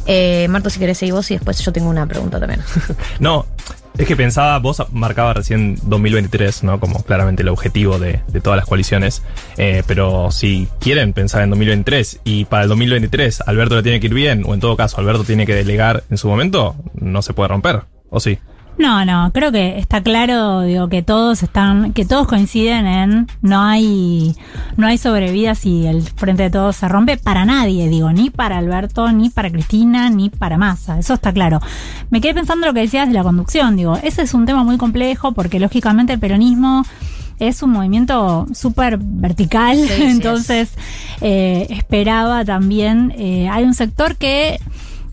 Eh, 0.06 0.46
Marto, 0.48 0.70
si 0.70 0.78
querés 0.78 0.98
seguir 0.98 1.14
vos 1.14 1.28
y 1.32 1.34
después 1.34 1.58
yo 1.58 1.72
tengo 1.72 1.90
una 1.90 2.06
pregunta 2.06 2.38
también. 2.38 2.60
No, 3.18 3.46
es 3.98 4.06
que 4.06 4.16
pensaba, 4.16 4.58
vos 4.58 4.82
marcaba 4.92 5.32
recién 5.34 5.76
2023, 5.84 6.64
¿no? 6.64 6.80
Como 6.80 7.02
claramente 7.02 7.42
el 7.42 7.48
objetivo 7.48 7.98
de, 7.98 8.20
de 8.28 8.40
todas 8.40 8.56
las 8.56 8.66
coaliciones. 8.66 9.22
Eh, 9.56 9.82
pero 9.86 10.30
si 10.30 10.68
quieren 10.80 11.12
pensar 11.12 11.42
en 11.42 11.50
2023 11.50 12.20
y 12.24 12.44
para 12.44 12.64
el 12.64 12.68
2023 12.68 13.42
Alberto 13.46 13.76
le 13.76 13.82
tiene 13.82 14.00
que 14.00 14.06
ir 14.06 14.14
bien, 14.14 14.44
o 14.46 14.54
en 14.54 14.60
todo 14.60 14.76
caso 14.76 14.98
Alberto 14.98 15.24
tiene 15.24 15.46
que 15.46 15.54
delegar 15.54 16.04
en 16.10 16.18
su 16.18 16.28
momento, 16.28 16.76
no 16.94 17.22
se 17.22 17.32
puede 17.32 17.48
romper, 17.48 17.82
¿o 18.10 18.20
sí? 18.20 18.38
No, 18.78 19.06
no, 19.06 19.32
creo 19.32 19.52
que 19.52 19.78
está 19.78 20.02
claro, 20.02 20.60
digo, 20.60 20.88
que 20.88 21.02
todos 21.02 21.42
están, 21.42 21.94
que 21.94 22.04
todos 22.04 22.26
coinciden 22.26 22.86
en 22.86 23.26
no 23.40 23.62
hay, 23.62 24.36
no 24.76 24.86
hay 24.86 24.98
sobrevida 24.98 25.54
si 25.54 25.86
el 25.86 26.02
frente 26.02 26.44
de 26.44 26.50
todos 26.50 26.76
se 26.76 26.86
rompe 26.86 27.16
para 27.16 27.46
nadie, 27.46 27.88
digo, 27.88 28.12
ni 28.12 28.28
para 28.28 28.58
Alberto, 28.58 29.10
ni 29.12 29.30
para 29.30 29.50
Cristina, 29.50 30.10
ni 30.10 30.28
para 30.28 30.58
Massa, 30.58 30.98
eso 30.98 31.14
está 31.14 31.32
claro. 31.32 31.60
Me 32.10 32.20
quedé 32.20 32.34
pensando 32.34 32.66
lo 32.66 32.74
que 32.74 32.80
decías 32.80 33.08
de 33.08 33.14
la 33.14 33.22
conducción, 33.22 33.76
digo, 33.76 33.98
ese 34.02 34.22
es 34.22 34.34
un 34.34 34.44
tema 34.44 34.62
muy 34.62 34.76
complejo 34.76 35.32
porque 35.32 35.58
lógicamente 35.58 36.12
el 36.12 36.20
peronismo 36.20 36.84
es 37.38 37.62
un 37.62 37.70
movimiento 37.70 38.46
súper 38.52 38.98
vertical, 39.00 39.78
Sí, 39.78 39.88
sí 39.88 40.02
entonces 40.04 40.70
eh, 41.22 41.66
esperaba 41.70 42.44
también, 42.44 43.14
eh, 43.16 43.48
hay 43.48 43.64
un 43.64 43.74
sector 43.74 44.16
que 44.16 44.60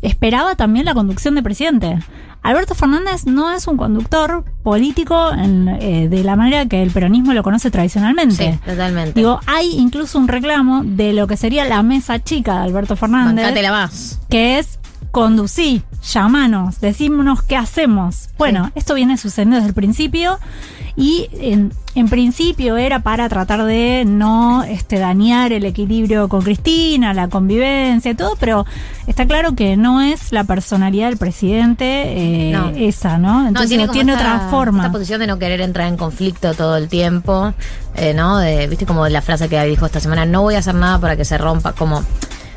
esperaba 0.03 0.55
también 0.55 0.85
la 0.85 0.93
conducción 0.93 1.35
de 1.35 1.41
presidente. 1.41 1.99
Alberto 2.43 2.75
Fernández 2.75 3.25
no 3.25 3.51
es 3.51 3.67
un 3.67 3.77
conductor 3.77 4.43
político 4.63 5.31
en, 5.31 5.69
eh, 5.69 6.09
de 6.09 6.23
la 6.23 6.35
manera 6.35 6.65
que 6.67 6.83
el 6.83 6.91
peronismo 6.91 7.33
lo 7.33 7.41
conoce 7.41 7.71
tradicionalmente. 7.71 8.53
Sí, 8.53 8.59
totalmente. 8.69 9.13
Digo, 9.13 9.39
hay 9.47 9.71
incluso 9.77 10.19
un 10.19 10.27
reclamo 10.27 10.83
de 10.83 11.13
lo 11.13 11.25
que 11.25 11.37
sería 11.37 11.63
la 11.65 11.81
mesa 11.83 12.21
chica 12.21 12.55
de 12.55 12.65
Alberto 12.65 12.97
Fernández, 12.97 13.45
Bancátela 13.45 13.71
más. 13.71 14.19
que 14.29 14.59
es 14.59 14.77
conducir, 15.11 15.83
llamanos, 16.11 16.81
decímonos 16.81 17.43
qué 17.43 17.55
hacemos. 17.55 18.29
Bueno, 18.37 18.71
esto 18.75 18.93
viene 18.93 19.15
sucediendo 19.17 19.55
desde 19.55 19.69
el 19.69 19.73
principio 19.73 20.37
y 20.97 21.29
en, 21.33 21.71
en 21.95 22.09
principio 22.09 22.77
era 22.77 22.99
para 23.03 23.29
tratar 23.29 23.63
de 23.65 24.03
no 24.07 24.63
este, 24.63 24.97
dañar 24.97 25.53
el 25.53 25.63
equilibrio 25.65 26.27
con 26.27 26.41
Cristina, 26.41 27.13
la 27.13 27.27
convivencia 27.27 28.11
y 28.11 28.15
todo, 28.15 28.35
pero 28.39 28.65
está 29.05 29.25
claro 29.27 29.53
que 29.53 29.77
no 29.77 30.01
es 30.01 30.31
la 30.31 30.43
personalidad 30.43 31.09
del 31.09 31.17
presidente 31.17 31.85
eh, 32.47 32.51
No. 32.51 32.69
esa, 32.69 33.17
¿no? 33.19 33.47
Entonces 33.47 33.77
no, 33.77 33.91
tiene 33.91 34.13
esta- 34.13 34.35
otra 34.37 34.49
forma. 34.49 34.83
Esta 34.83 34.91
posición 34.91 35.19
de 35.19 35.27
no 35.27 35.37
querer 35.37 35.61
entrar 35.61 35.87
en 35.87 35.97
conflicto 35.97 36.53
todo 36.55 36.77
el 36.77 36.87
tiempo, 36.89 37.53
eh, 37.95 38.13
¿no? 38.15 38.39
De, 38.39 38.67
Viste 38.67 38.85
como 38.87 39.07
la 39.07 39.21
frase 39.21 39.47
que 39.47 39.63
dijo 39.65 39.85
esta 39.85 39.99
semana, 39.99 40.25
no 40.25 40.41
voy 40.41 40.55
a 40.55 40.59
hacer 40.59 40.73
nada 40.75 40.97
para 40.99 41.15
que 41.15 41.25
se 41.25 41.37
rompa, 41.37 41.73
como, 41.73 42.03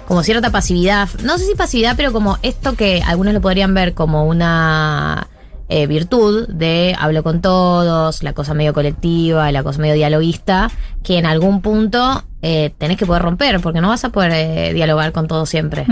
como 0.09 0.23
cierta 0.23 0.50
pasividad. 0.50 1.09
No 1.25 1.37
sé 1.37 1.45
si 1.47 1.55
pasividad, 1.55 1.95
pero 1.97 2.11
como 2.12 2.38
esto 2.43 2.75
que 2.75 3.02
algunos 3.07 3.35
lo 3.35 3.40
podrían 3.43 3.75
ver 3.75 3.93
como 3.93 4.25
una 4.25 5.26
eh, 5.68 5.87
virtud 5.87 6.49
de 6.49 6.94
hablo 6.99 7.23
con 7.23 7.40
todos, 7.40 8.23
la 8.23 8.32
cosa 8.32 8.54
medio 8.54 8.73
colectiva, 8.73 9.50
la 9.50 9.62
cosa 9.62 9.80
medio 9.80 9.94
dialoguista, 9.94 10.70
que 11.02 11.18
en 11.18 11.26
algún 11.26 11.61
punto 11.61 12.25
eh, 12.42 12.73
tenés 12.78 12.96
que 12.96 13.06
poder 13.06 13.23
romper, 13.23 13.61
porque 13.61 13.80
no 13.80 13.88
vas 13.88 14.04
a 14.04 14.11
poder 14.11 14.32
eh, 14.32 14.73
dialogar 14.75 15.12
con 15.12 15.26
todos 15.26 15.49
siempre. 15.49 15.85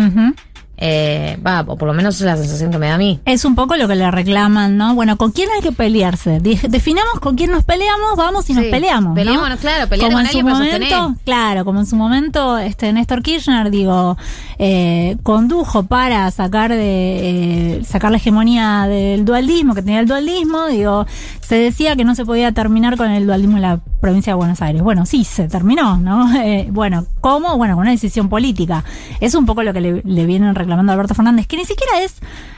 Eh, 0.76 1.38
va, 1.45 1.61
o 1.66 1.76
por 1.76 1.87
lo 1.87 1.95
menos 1.95 2.16
es 2.16 2.23
la 2.23 2.37
sensación 2.37 2.71
que 2.71 2.78
me 2.78 2.88
da 2.88 2.95
a 2.95 2.99
mí. 2.99 3.21
Es 3.25 3.45
un 3.45 3.54
poco 3.54 3.76
lo 3.76 3.87
que 3.87 3.95
le 3.95 4.11
reclaman, 4.11 4.76
¿no? 4.76 4.95
Bueno, 4.95 5.16
¿con 5.16 5.31
quién 5.31 5.49
hay 5.54 5.62
que 5.62 5.73
pelearse? 5.73 6.40
Definamos 6.40 7.21
con 7.21 7.37
quién 7.37 7.52
nos 7.52 7.64
peleamos, 7.64 8.16
vamos 8.16 8.49
y 8.50 8.54
nos 8.54 8.64
Sí, 8.64 8.71
peleamos. 8.71 9.16
¿no? 9.16 9.57
claro, 9.59 9.88
pelear 9.88 10.11
como 10.11 10.19
con 10.19 10.26
en 10.26 10.33
su 10.33 10.43
momento, 10.43 11.14
claro, 11.25 11.64
como 11.64 11.81
en 11.81 11.87
su 11.87 11.97
momento, 11.97 12.59
este 12.59 12.93
Néstor 12.93 13.23
Kirchner, 13.23 13.71
digo, 13.71 14.16
eh, 14.59 15.16
condujo 15.23 15.85
para 15.85 16.31
sacar 16.31 16.71
de 16.73 17.78
eh, 17.78 17.85
sacar 17.85 18.11
la 18.11 18.16
hegemonía 18.16 18.87
del 18.88 19.25
dualismo 19.25 19.75
que 19.75 19.83
tenía 19.83 20.00
el 20.00 20.07
dualismo, 20.09 20.66
digo, 20.66 21.07
se 21.40 21.57
decía 21.57 21.95
que 21.95 22.04
no 22.04 22.14
se 22.14 22.25
podía 22.25 22.52
terminar 22.52 22.97
con 22.97 23.11
el 23.11 23.26
dualismo 23.26 23.57
en 23.57 23.62
la 23.62 23.81
provincia 24.00 24.33
de 24.33 24.37
Buenos 24.37 24.61
Aires. 24.61 24.83
Bueno, 24.83 25.07
sí, 25.07 25.25
se 25.25 25.49
terminó, 25.49 25.99
¿no? 25.99 26.28
Bueno, 26.71 27.07
¿cómo? 27.21 27.57
Bueno, 27.57 27.75
con 27.75 27.83
una 27.83 27.90
decisión 27.90 28.28
política. 28.28 28.85
Es 29.21 29.35
un 29.35 29.47
poco 29.47 29.62
lo 29.62 29.73
que 29.73 29.81
le, 29.81 30.02
le 30.04 30.26
vienen 30.26 30.54
reclamando 30.54 30.63
a 30.73 30.92
Alberto 30.92 31.14
Fernández, 31.14 31.47
que 31.47 31.56
ni 31.56 31.64
siquiera 31.64 32.00
es 32.02 32.16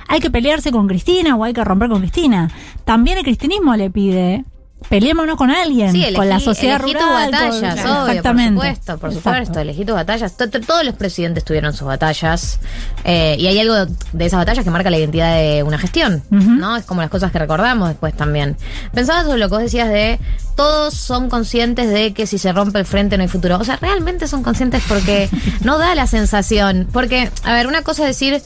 hay 0.08 0.20
que 0.20 0.30
pelearse 0.30 0.70
con 0.72 0.86
Cristina 0.86 1.36
o 1.36 1.44
hay 1.44 1.52
que 1.52 1.64
romper 1.64 1.88
con 1.88 2.00
Cristina. 2.00 2.50
También 2.84 3.18
el 3.18 3.24
cristinismo 3.24 3.74
le 3.76 3.90
pide 3.90 4.44
peleémonos 4.88 5.36
con 5.36 5.50
alguien, 5.50 5.90
Sí, 5.90 5.98
elegí, 6.02 6.14
con 6.14 6.28
la 6.28 6.38
sociedad 6.38 6.76
elegí 6.80 6.94
rural. 6.94 7.30
tus 7.30 7.38
con- 7.40 7.60
batallas, 7.60 7.80
obvio, 7.84 8.06
Exactamente. 8.06 8.54
por 8.54 8.62
supuesto, 8.66 8.98
por 8.98 9.10
Exacto. 9.10 9.30
supuesto, 9.30 9.60
elegí 9.60 9.84
tus 9.84 9.94
batallas. 9.96 10.36
To- 10.36 10.48
to- 10.50 10.60
Todos 10.60 10.84
los 10.84 10.94
presidentes 10.94 11.44
tuvieron 11.44 11.72
sus 11.72 11.86
batallas 11.88 12.60
eh, 13.04 13.36
y 13.38 13.46
hay 13.48 13.58
algo 13.58 13.74
de 14.12 14.26
esas 14.26 14.38
batallas 14.38 14.64
que 14.64 14.70
marca 14.70 14.88
la 14.90 14.98
identidad 14.98 15.34
de 15.34 15.62
una 15.64 15.78
gestión. 15.78 16.22
¿no? 16.30 16.76
Es 16.76 16.84
como 16.84 17.00
las 17.00 17.10
cosas 17.10 17.32
que 17.32 17.38
recordamos 17.38 17.88
después 17.88 18.14
también. 18.14 18.56
Pensaba 18.94 19.24
sobre 19.24 19.38
lo 19.38 19.48
que 19.48 19.54
vos 19.54 19.62
decías 19.62 19.88
de 19.88 20.20
todos 20.54 20.94
son 20.94 21.28
conscientes 21.30 21.88
de 21.90 22.12
que 22.14 22.26
si 22.26 22.38
se 22.38 22.52
rompe 22.52 22.78
el 22.78 22.86
frente 22.86 23.16
no 23.16 23.22
hay 23.22 23.28
futuro. 23.28 23.58
O 23.58 23.64
sea, 23.64 23.76
realmente 23.76 24.28
son 24.28 24.42
conscientes 24.42 24.82
porque 24.88 25.28
no 25.64 25.78
da 25.78 25.94
la 25.94 26.06
sensación. 26.06 26.86
Porque, 26.92 27.30
a 27.44 27.52
ver, 27.54 27.66
una 27.66 27.82
cosa 27.82 28.02
es 28.02 28.08
decir... 28.08 28.40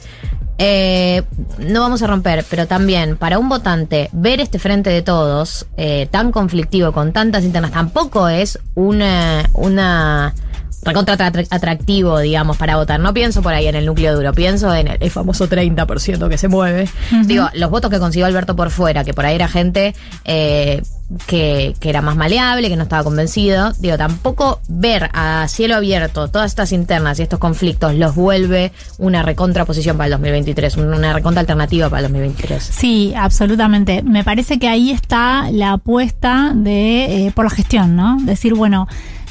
Eh, 0.62 1.22
no 1.58 1.80
vamos 1.80 2.02
a 2.02 2.06
romper, 2.06 2.44
pero 2.50 2.66
también 2.66 3.16
para 3.16 3.38
un 3.38 3.48
votante 3.48 4.10
ver 4.12 4.42
este 4.42 4.58
frente 4.58 4.90
de 4.90 5.00
todos 5.00 5.66
eh, 5.78 6.06
tan 6.10 6.32
conflictivo 6.32 6.92
con 6.92 7.14
tantas 7.14 7.44
internas 7.44 7.70
tampoco 7.70 8.28
es 8.28 8.58
una 8.74 9.48
una 9.54 10.34
recontra 10.82 11.14
atra- 11.16 11.46
atractivo, 11.50 12.18
digamos, 12.18 12.56
para 12.56 12.76
votar. 12.76 13.00
No 13.00 13.12
pienso 13.12 13.42
por 13.42 13.52
ahí 13.52 13.66
en 13.66 13.74
el 13.74 13.86
núcleo 13.86 14.14
duro, 14.16 14.32
pienso 14.32 14.74
en 14.74 14.88
el, 14.88 14.96
el 15.00 15.10
famoso 15.10 15.48
30% 15.48 16.28
que 16.28 16.38
se 16.38 16.48
mueve. 16.48 16.88
Digo, 17.24 17.48
los 17.54 17.70
votos 17.70 17.90
que 17.90 17.98
consiguió 17.98 18.26
Alberto 18.26 18.56
por 18.56 18.70
fuera, 18.70 19.04
que 19.04 19.12
por 19.14 19.26
ahí 19.26 19.34
era 19.34 19.48
gente 19.48 19.94
eh, 20.24 20.82
que, 21.26 21.74
que 21.80 21.90
era 21.90 22.00
más 22.02 22.16
maleable, 22.16 22.68
que 22.68 22.76
no 22.76 22.84
estaba 22.84 23.02
convencido. 23.04 23.72
Digo, 23.78 23.98
tampoco 23.98 24.60
ver 24.68 25.10
a 25.12 25.46
cielo 25.48 25.74
abierto 25.76 26.28
todas 26.28 26.50
estas 26.50 26.72
internas 26.72 27.18
y 27.18 27.22
estos 27.22 27.38
conflictos 27.38 27.94
los 27.94 28.14
vuelve 28.14 28.72
una 28.98 29.22
recontraposición 29.22 29.96
para 29.96 30.06
el 30.06 30.12
2023, 30.12 30.76
una 30.78 31.12
recontra 31.12 31.40
alternativa 31.40 31.88
para 31.90 32.00
el 32.06 32.12
2023. 32.12 32.62
Sí, 32.62 33.12
absolutamente. 33.16 34.02
Me 34.02 34.24
parece 34.24 34.58
que 34.58 34.68
ahí 34.68 34.90
está 34.90 35.50
la 35.50 35.72
apuesta 35.72 36.52
de 36.54 37.26
eh, 37.26 37.32
por 37.34 37.44
la 37.44 37.50
gestión, 37.50 37.96
¿no? 37.96 38.18
Decir, 38.22 38.54
bueno, 38.54 38.86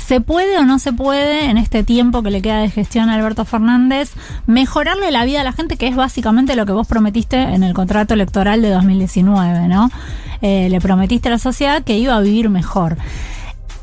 ¿se 0.09 0.21
puede 0.21 0.57
o 0.57 0.65
no 0.65 0.79
se 0.79 0.91
puede 0.91 1.51
en 1.51 1.59
este 1.59 1.83
tiempo 1.83 2.23
que 2.23 2.31
le 2.31 2.41
queda 2.41 2.61
de 2.61 2.71
gestión 2.71 3.11
a 3.11 3.13
Alberto 3.13 3.45
Fernández 3.45 4.13
mejorarle 4.47 5.11
la 5.11 5.23
vida 5.23 5.41
a 5.41 5.43
la 5.43 5.51
gente, 5.51 5.77
que 5.77 5.85
es 5.85 5.95
básicamente 5.95 6.55
lo 6.55 6.65
que 6.65 6.71
vos 6.71 6.87
prometiste 6.87 7.39
en 7.39 7.61
el 7.61 7.75
contrato 7.75 8.15
electoral 8.15 8.63
de 8.63 8.71
2019, 8.71 9.67
¿no? 9.67 9.91
eh, 10.41 10.67
le 10.69 10.81
prometiste 10.81 11.29
a 11.29 11.33
la 11.33 11.37
sociedad 11.37 11.83
que 11.83 11.99
iba 11.99 12.15
a 12.15 12.21
vivir 12.21 12.49
mejor. 12.49 12.97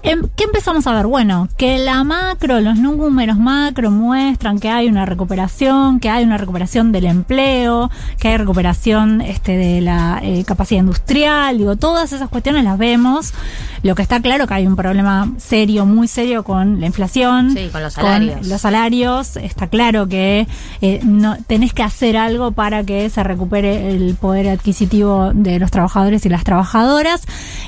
Em, 0.08 0.22
¿Qué 0.36 0.44
empezamos 0.44 0.86
a 0.86 0.94
ver? 0.94 1.08
Bueno, 1.08 1.48
que 1.56 1.78
la 1.78 2.04
macro, 2.04 2.60
los 2.60 2.76
números 2.76 3.38
macro 3.38 3.90
muestran 3.90 4.60
que 4.60 4.68
hay 4.68 4.86
una 4.86 5.04
recuperación, 5.04 5.98
que 5.98 6.08
hay 6.08 6.22
una 6.22 6.38
recuperación 6.38 6.92
del 6.92 7.06
empleo, 7.06 7.90
que 8.20 8.28
hay 8.28 8.36
recuperación 8.36 9.20
este, 9.20 9.56
de 9.56 9.80
la 9.80 10.20
eh, 10.22 10.44
capacidad 10.46 10.78
industrial, 10.80 11.58
digo, 11.58 11.74
todas 11.74 12.12
esas 12.12 12.28
cuestiones 12.28 12.62
las 12.62 12.78
vemos. 12.78 13.34
Lo 13.82 13.96
que 13.96 14.02
está 14.02 14.20
claro 14.20 14.46
que 14.46 14.54
hay 14.54 14.68
un 14.68 14.76
problema 14.76 15.28
serio, 15.38 15.86
muy 15.86 16.06
serio 16.06 16.44
con 16.44 16.78
la 16.78 16.86
inflación, 16.86 17.50
Sí, 17.50 17.68
con 17.72 17.82
los 17.82 17.94
salarios. 17.94 18.46
los 18.46 18.60
salarios. 18.60 19.36
Está 19.36 19.66
claro 19.66 20.06
que 20.06 20.46
eh, 20.82 21.00
no 21.02 21.36
tenés 21.48 21.72
que 21.72 21.82
hacer 21.82 22.16
algo 22.16 22.52
para 22.52 22.84
que 22.84 23.10
se 23.10 23.24
recupere 23.24 23.90
el 23.90 24.14
poder 24.14 24.50
adquisitivo 24.50 25.32
de 25.34 25.58
los 25.58 25.72
trabajadores 25.72 26.24
y 26.26 26.28
las 26.28 26.44
trabajadoras. 26.44 27.22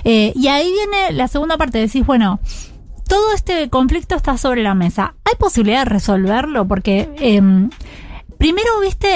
Eh, 0.04 0.33
y 0.37 0.47
ahí 0.47 0.71
viene 0.71 1.12
la 1.16 1.26
segunda 1.26 1.57
parte, 1.57 1.78
decís, 1.78 2.07
bueno, 2.07 2.27
todo 3.06 3.32
este 3.35 3.68
conflicto 3.70 4.14
está 4.14 4.37
sobre 4.37 4.62
la 4.62 4.75
mesa. 4.75 5.14
¿Hay 5.25 5.35
posibilidad 5.38 5.80
de 5.80 5.90
resolverlo? 5.90 6.68
Porque 6.68 7.08
em, 7.18 7.70
primero, 8.37 8.68
viste, 8.82 9.08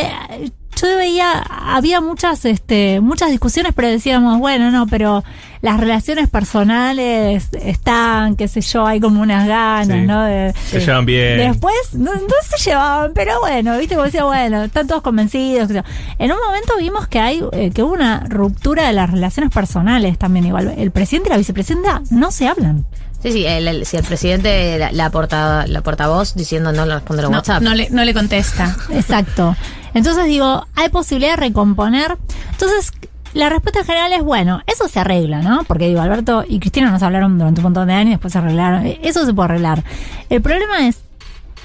yo 0.81 0.97
veía, 0.97 1.31
había 1.41 2.01
muchas, 2.01 2.45
este, 2.47 3.01
muchas 3.01 3.31
discusiones, 3.31 3.73
pero 3.75 3.89
decíamos, 3.89 4.39
bueno, 4.39 4.71
no, 4.71 4.87
pero 4.87 5.23
las 5.61 5.79
relaciones 5.79 6.29
personales 6.29 7.49
están, 7.53 8.35
qué 8.37 8.49
sé 8.49 8.63
yo, 8.63 8.85
hay 8.87 8.99
como 8.99 9.21
unas 9.21 9.47
ganas, 9.47 9.87
Sí. 10.01 10.07
¿no? 10.07 10.23
De- 10.25 10.53
Se 10.71 10.81
llevan 10.81 11.05
bien. 11.05 11.39
Después 11.51 11.75
no, 11.93 12.13
no 12.15 12.57
se 12.57 12.71
llevaban, 12.71 13.13
pero 13.15 13.39
bueno, 13.41 13.79
viste 13.79 13.95
como 13.95 14.07
decía, 14.07 14.25
bueno, 14.25 14.63
están 14.65 14.87
todos 14.89 15.03
convencidos. 15.03 15.69
qué 15.69 15.75
sé 15.75 15.81
yo. 15.81 16.15
En 16.19 16.33
un 16.33 16.39
momento 16.45 16.73
vimos 16.79 17.07
que 17.07 17.21
hay 17.21 17.45
eh, 17.53 17.71
que 17.73 17.83
hubo 17.83 17.93
una 17.93 18.25
ruptura 18.29 18.87
de 18.87 18.93
las 18.95 19.11
relaciones 19.11 19.53
personales 19.53 20.19
también 20.19 20.47
igual. 20.47 20.75
El 20.77 20.91
presidente 20.91 21.29
y 21.29 21.33
la 21.33 21.39
vicepresidenta 21.39 22.03
no 22.11 22.31
se 22.33 22.49
hablan. 22.49 22.87
Sí, 23.23 23.33
sí, 23.33 23.47
el, 23.47 23.69
el- 23.69 23.87
si 23.87 23.97
el 23.97 24.05
presidente, 24.05 24.79
la, 24.79 24.93
la, 24.93 25.11
porta, 25.11 25.67
la 25.67 25.81
portavoz 25.83 26.35
diciendo 26.35 26.73
no 26.73 26.85
le 26.87 26.95
responde 26.95 27.23
a 27.23 27.27
No, 27.29 27.37
WhatsApp. 27.37 27.63
no 27.63 27.75
le, 27.75 27.89
no 27.91 28.05
le 28.05 28.13
contesta. 28.15 28.77
Exacto. 28.91 29.57
Entonces 29.95 30.25
digo, 30.27 30.67
hay 30.75 30.89
posibilidad 30.89 31.33
de 31.33 31.37
recomponer. 31.37 32.17
Entonces, 32.51 32.93
la 33.35 33.49
respuesta 33.49 33.85
general 33.85 34.13
es, 34.13 34.23
bueno, 34.23 34.61
eso 34.67 34.89
se 34.89 35.01
arregla, 35.01 35.41
¿no? 35.43 35.65
Porque 35.65 35.87
digo, 35.89 36.01
Alberto 36.01 36.45
y 36.47 36.59
Cristina 36.61 36.91
nos 36.91 37.03
hablaron 37.03 37.39
durante 37.39 37.61
un 37.61 37.65
montón 37.65 37.89
de 37.89 37.95
años 37.95 38.09
y 38.09 38.11
después 38.13 38.33
se 38.33 38.39
arreglaron. 38.39 38.87
Eh, 38.87 39.01
Eso 39.03 39.25
se 39.25 39.33
puede 39.33 39.47
arreglar. 39.51 39.85
El 40.29 40.43
problema 40.43 40.87
es, 40.89 40.97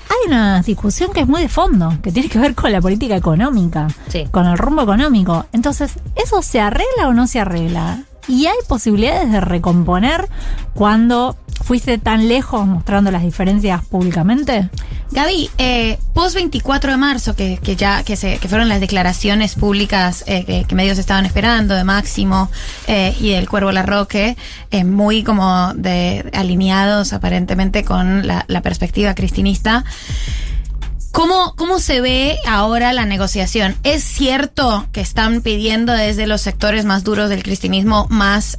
hay 0.10 0.28
una 0.28 0.62
discusión 0.62 1.12
que 1.14 1.22
es 1.22 1.28
muy 1.28 1.42
de 1.42 1.50
fondo, 1.50 1.98
que 2.02 2.12
tiene 2.12 2.30
que 2.30 2.40
ver 2.40 2.54
con 2.56 2.72
la 2.72 2.80
política 2.80 3.16
económica, 3.16 3.88
Sí. 4.08 4.26
con 4.32 4.46
el 4.46 4.58
rumbo 4.58 4.84
económico. 4.84 5.46
Entonces, 5.52 5.94
¿eso 6.16 6.42
se 6.42 6.62
arregla 6.62 7.08
o 7.08 7.14
no 7.14 7.28
se 7.28 7.40
arregla? 7.42 8.00
Y 8.30 8.46
hay 8.46 8.58
posibilidades 8.68 9.32
de 9.32 9.40
recomponer 9.42 10.28
cuando 10.74 11.36
fuiste 11.68 11.98
tan 11.98 12.30
lejos 12.30 12.66
mostrando 12.66 13.12
las 13.12 13.24
diferencias 13.24 13.84
públicamente. 13.84 14.70
Gaby, 15.12 15.50
eh, 15.58 16.00
post 16.14 16.36
24 16.36 16.92
de 16.92 16.98
marzo, 16.98 17.36
que, 17.36 17.60
ya 17.76 18.04
que 18.04 18.16
se 18.16 18.38
que 18.38 18.48
fueron 18.48 18.70
las 18.70 18.80
declaraciones 18.80 19.56
públicas 19.56 20.24
eh, 20.28 20.66
que, 20.66 20.76
medios 20.76 20.98
estaban 20.98 21.26
esperando 21.26 21.76
de 21.76 21.84
Máximo 21.84 22.50
eh, 22.88 23.14
y 23.20 23.32
del 23.32 23.50
Cuervo 23.50 23.74
Larroque, 23.74 24.38
muy 24.86 25.24
como 25.24 25.74
de 25.74 26.30
alineados 26.34 27.12
aparentemente 27.12 27.84
con 27.84 28.26
la, 28.26 28.46
perspectiva 28.64 29.14
cristinista. 29.14 29.84
¿Cómo, 31.12 31.54
¿Cómo 31.58 31.80
se 31.80 32.00
ve 32.00 32.38
ahora 32.48 32.94
la 32.94 33.06
negociación? 33.06 33.76
¿Es 33.84 34.04
cierto 34.04 34.88
que 34.94 35.02
están 35.02 35.42
pidiendo 35.42 35.92
desde 35.92 36.28
los 36.28 36.42
sectores 36.42 36.86
más 36.86 37.04
duros 37.04 37.30
del 37.30 37.44
cristianismo 37.44 38.08
más 38.10 38.58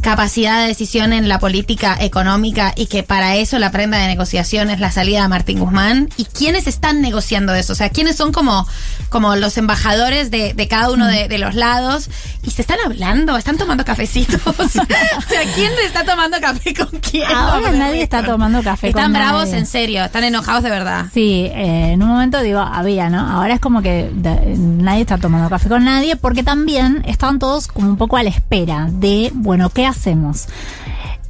capacidad 0.00 0.62
de 0.62 0.68
decisión 0.68 1.12
en 1.12 1.28
la 1.28 1.38
política 1.38 1.96
económica 2.00 2.72
y 2.76 2.86
que 2.86 3.02
para 3.02 3.36
eso 3.36 3.58
la 3.58 3.70
prenda 3.70 3.98
de 3.98 4.06
negociación 4.06 4.70
es 4.70 4.80
la 4.80 4.90
salida 4.90 5.22
de 5.22 5.28
Martín 5.28 5.58
Guzmán? 5.58 6.08
¿Y 6.16 6.24
quiénes 6.24 6.66
están 6.66 7.00
negociando 7.00 7.54
eso? 7.54 7.72
O 7.72 7.76
sea, 7.76 7.90
¿quiénes 7.90 8.16
son 8.16 8.32
como, 8.32 8.66
como 9.08 9.36
los 9.36 9.56
embajadores 9.58 10.30
de, 10.30 10.54
de 10.54 10.68
cada 10.68 10.90
uno 10.90 11.06
de, 11.06 11.28
de 11.28 11.38
los 11.38 11.54
lados? 11.54 12.08
¿Y 12.42 12.50
se 12.50 12.62
están 12.62 12.78
hablando? 12.84 13.36
¿Están 13.36 13.56
tomando 13.58 13.84
cafecitos? 13.84 14.40
o 14.46 14.68
sea, 14.68 15.42
¿quién 15.54 15.72
está 15.84 16.04
tomando 16.04 16.38
café 16.40 16.74
con 16.74 16.88
quién? 17.00 17.24
Ahora 17.30 17.72
No, 17.72 17.78
nadie 17.78 18.02
está 18.02 18.24
tomando 18.24 18.62
café 18.62 18.88
Están 18.88 19.04
con 19.04 19.12
bravos 19.14 19.44
nadie. 19.46 19.58
en 19.58 19.66
serio, 19.66 20.04
están 20.04 20.24
enojados 20.24 20.62
de 20.62 20.70
verdad. 20.70 21.06
Sí, 21.12 21.46
eh, 21.52 21.92
en 21.92 22.02
un 22.02 22.08
momento 22.08 22.40
digo, 22.42 22.60
había, 22.60 23.08
¿no? 23.10 23.20
Ahora 23.20 23.54
es 23.54 23.60
como 23.60 23.82
que 23.82 24.10
de- 24.14 24.54
nadie 24.56 25.00
está 25.02 25.18
tomando 25.18 25.48
café 25.48 25.68
con 25.68 25.84
nadie 25.84 26.16
porque 26.16 26.42
también 26.42 27.02
estaban 27.06 27.38
todos 27.38 27.68
como 27.68 27.88
un 27.88 27.96
poco 27.96 28.16
a 28.16 28.22
la 28.22 28.30
espera 28.30 28.88
de, 28.90 29.30
bueno, 29.34 29.70
¿qué 29.70 29.86
hacemos? 29.86 30.46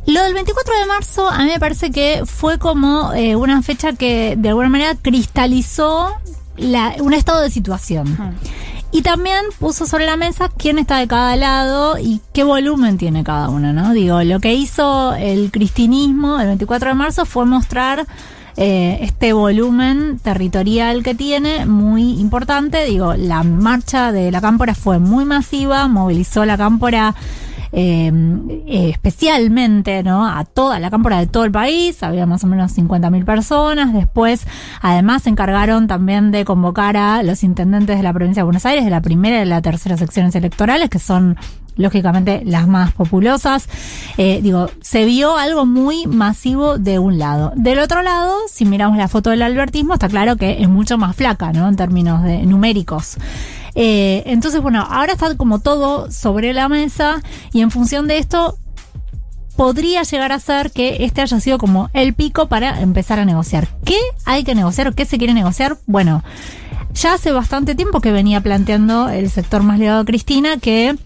Lo 0.07 0.23
del 0.23 0.35
24 0.35 0.73
de 0.79 0.87
marzo 0.87 1.29
a 1.29 1.39
mí 1.39 1.47
me 1.47 1.59
parece 1.59 1.91
que 1.91 2.23
fue 2.27 2.59
como 2.61 3.13
eh, 3.15 3.35
una 3.35 3.61
fecha 3.63 3.93
que 3.95 4.37
de 4.39 4.49
alguna 4.51 4.69
manera 4.69 4.95
cristalizó 5.03 6.13
la- 6.57 6.95
un 7.01 7.15
estado 7.15 7.41
de 7.43 7.51
situación. 7.51 8.35
Y 8.93 9.03
también 9.03 9.41
puso 9.59 9.85
sobre 9.85 10.07
la 10.07 10.17
mesa 10.17 10.49
quién 10.57 10.79
está 10.79 10.99
de 10.99 11.09
cada 11.09 11.37
lado 11.37 11.99
y 11.99 12.21
qué 12.33 12.45
volumen 12.45 12.97
tiene 12.99 13.25
cada 13.25 13.49
uno, 13.51 13.73
¿no? 13.73 13.93
Digo, 13.93 14.23
lo 14.23 14.41
que 14.41 14.55
hizo 14.55 15.15
el 15.15 15.51
cristinismo 15.51 16.39
el 16.41 16.47
24 16.47 16.91
de 16.91 16.95
marzo 16.95 17.27
fue 17.27 17.45
mostrar 17.47 18.07
eh, 18.57 18.99
este 19.03 19.35
volumen 19.35 20.19
territorial 20.23 21.03
que 21.03 21.15
tiene, 21.15 21.67
muy 21.67 22.19
importante. 22.21 22.87
Digo, 22.87 23.13
la 23.15 23.43
marcha 23.43 24.13
de 24.13 24.31
la 24.31 24.41
cámpora 24.41 24.75
fue 24.75 24.99
muy 24.99 25.27
masiva, 25.27 25.89
movilizó 25.89 26.47
la 26.47 26.57
cámpora 26.57 27.15
eh, 27.79 28.11
eh, 28.69 28.89
especialmente 28.89 30.03
¿no? 30.03 30.27
a 30.27 30.47
toda 30.47 30.79
la 30.79 30.89
cámpora 30.89 31.19
de 31.19 31.27
todo 31.27 31.45
el 31.45 31.53
país, 31.53 32.03
había 32.03 32.25
más 32.25 32.43
o 32.43 32.47
menos 32.47 32.75
50.000 32.75 33.27
personas. 33.27 33.93
Después, 33.93 34.47
además, 34.81 35.25
se 35.25 35.29
encargaron 35.29 35.87
también 35.87 36.31
de 36.31 36.47
convocar 36.47 36.97
a 36.97 37.23
los 37.23 37.45
intendentes 37.45 37.99
de 37.99 38.03
la 38.03 38.15
provincia 38.15 38.41
de 38.41 38.45
Buenos 38.45 38.65
Aires, 38.65 38.83
de 38.83 38.91
la 38.91 39.03
primera 39.03 39.37
y 39.37 39.41
de 39.41 39.45
la 39.45 39.61
tercera 39.61 39.99
secciones 39.99 40.35
electorales, 40.35 40.89
que 40.89 40.99
son 40.99 41.37
lógicamente 41.77 42.41
las 42.47 42.67
más 42.67 42.93
populosas. 42.93 43.69
Eh, 44.17 44.41
digo, 44.43 44.71
se 44.81 45.05
vio 45.05 45.37
algo 45.37 45.67
muy 45.67 46.07
masivo 46.07 46.79
de 46.79 46.99
un 46.99 47.19
lado. 47.19 47.53
Del 47.57 47.79
otro 47.81 48.01
lado, 48.01 48.39
si 48.51 48.65
miramos 48.65 48.97
la 48.97 49.09
foto 49.09 49.29
del 49.29 49.43
albertismo, 49.43 49.93
está 49.93 50.09
claro 50.09 50.37
que 50.37 50.63
es 50.63 50.69
mucho 50.71 50.97
más 50.97 51.15
flaca, 51.15 51.53
¿no? 51.53 51.69
En 51.69 51.77
términos 51.77 52.23
de 52.23 52.39
numéricos. 52.47 53.19
Eh, 53.77 54.23
entonces, 54.27 54.63
bueno, 54.63 54.87
ahora 54.91 55.13
está 55.13 55.37
como 55.37 55.61
todo 55.61 56.11
sobre 56.11 56.53
la 56.55 56.69
mesa 56.69 57.23
y 57.53 57.61
en 57.61 57.71
función 57.71 58.09
de 58.09 58.19
esto 58.19 58.59
podría 59.55 60.03
llegar 60.03 60.33
a 60.33 60.41
ser 60.41 60.71
que 60.71 61.05
este 61.05 61.21
haya 61.21 61.41
sido 61.41 61.59
como 61.59 61.91
el 61.93 62.15
pico 62.15 62.49
para 62.49 62.81
empezar 62.81 63.19
a 63.19 63.25
negociar. 63.25 63.69
¿Qué 63.85 63.99
hay 64.25 64.45
que 64.45 64.55
negociar 64.55 64.89
o 64.89 64.93
qué 64.93 65.05
se 65.05 65.19
quiere 65.19 65.35
negociar? 65.35 65.77
Bueno, 65.87 66.25
ya 66.95 67.15
hace 67.15 67.31
bastante 67.33 67.75
tiempo 67.75 68.01
que 68.01 68.13
venía 68.13 68.41
planteando 68.41 69.11
el 69.11 69.31
sector 69.31 69.63
más 69.63 69.79
ligado 69.79 70.01
a 70.01 70.05
Cristina 70.05 70.57
que 70.57 70.97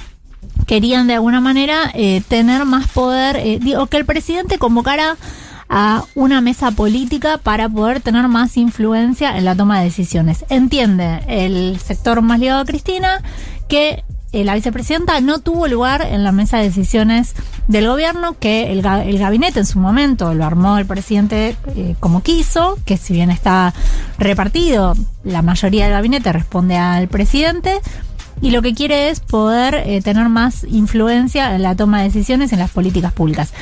querían 0.66 1.08
de 1.08 1.14
alguna 1.14 1.40
manera 1.40 1.90
eh, 1.94 2.22
tener 2.28 2.64
más 2.64 2.88
poder, 2.88 3.36
eh, 3.36 3.58
digo, 3.60 3.86
que 3.86 3.96
el 3.96 4.04
presidente 4.04 4.58
convocara 4.58 5.16
a 5.70 6.04
una 6.16 6.40
mesa 6.40 6.72
política 6.72 7.38
para 7.38 7.68
poder 7.68 8.00
tener 8.00 8.26
más 8.28 8.56
influencia 8.56 9.38
en 9.38 9.44
la 9.44 9.54
toma 9.54 9.78
de 9.78 9.84
decisiones. 9.84 10.44
Entiende 10.48 11.20
el 11.28 11.78
sector 11.78 12.20
más 12.22 12.40
ligado 12.40 12.60
a 12.60 12.64
Cristina 12.64 13.22
que 13.68 14.02
eh, 14.32 14.44
la 14.44 14.54
vicepresidenta 14.54 15.20
no 15.20 15.38
tuvo 15.38 15.66
lugar 15.68 16.02
en 16.02 16.22
la 16.24 16.32
mesa 16.32 16.58
de 16.58 16.64
decisiones 16.64 17.34
del 17.68 17.86
gobierno, 17.88 18.36
que 18.38 18.72
el, 18.72 18.82
ga- 18.82 19.04
el 19.06 19.18
gabinete 19.18 19.60
en 19.60 19.66
su 19.66 19.78
momento 19.78 20.34
lo 20.34 20.44
armó 20.44 20.78
el 20.78 20.86
presidente 20.86 21.56
eh, 21.74 21.94
como 22.00 22.22
quiso, 22.22 22.76
que 22.84 22.96
si 22.96 23.12
bien 23.12 23.30
está 23.30 23.72
repartido, 24.18 24.94
la 25.24 25.42
mayoría 25.42 25.84
del 25.84 25.94
gabinete 25.94 26.32
responde 26.32 26.76
al 26.76 27.08
presidente, 27.08 27.80
y 28.42 28.50
lo 28.50 28.62
que 28.62 28.74
quiere 28.74 29.10
es 29.10 29.20
poder 29.20 29.74
eh, 29.74 30.00
tener 30.02 30.28
más 30.28 30.64
influencia 30.64 31.54
en 31.54 31.62
la 31.62 31.74
toma 31.74 31.98
de 31.98 32.04
decisiones 32.04 32.52
en 32.52 32.58
las 32.58 32.70
políticas 32.70 33.12
públicas. 33.12 33.52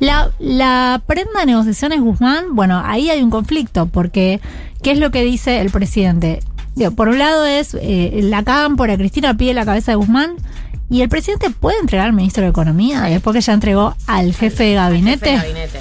La, 0.00 0.30
la 0.38 1.02
prenda 1.06 1.40
de 1.40 1.46
negociaciones 1.46 2.00
Guzmán, 2.00 2.54
bueno, 2.54 2.82
ahí 2.84 3.10
hay 3.10 3.22
un 3.22 3.30
conflicto, 3.30 3.86
porque 3.86 4.40
¿qué 4.82 4.92
es 4.92 4.98
lo 4.98 5.10
que 5.10 5.24
dice 5.24 5.60
el 5.60 5.70
presidente? 5.70 6.40
Digo, 6.74 6.92
por 6.92 7.08
un 7.08 7.18
lado 7.18 7.44
es 7.44 7.76
eh, 7.80 8.20
la 8.22 8.42
cámpora, 8.42 8.96
Cristina 8.96 9.36
pide 9.36 9.52
la 9.54 9.64
cabeza 9.64 9.92
de 9.92 9.96
Guzmán, 9.96 10.36
y 10.88 11.00
el 11.00 11.08
presidente 11.08 11.48
puede 11.50 11.78
entregar 11.78 12.06
al 12.06 12.12
ministro 12.12 12.42
de 12.42 12.50
Economía, 12.50 13.02
después 13.02 13.34
que 13.34 13.40
ya 13.40 13.54
entregó 13.54 13.96
al 14.06 14.34
jefe 14.34 14.64
de 14.64 14.74
gabinete. 14.74 15.30
Jefe 15.30 15.46
de 15.46 15.52
gabinete. 15.52 15.78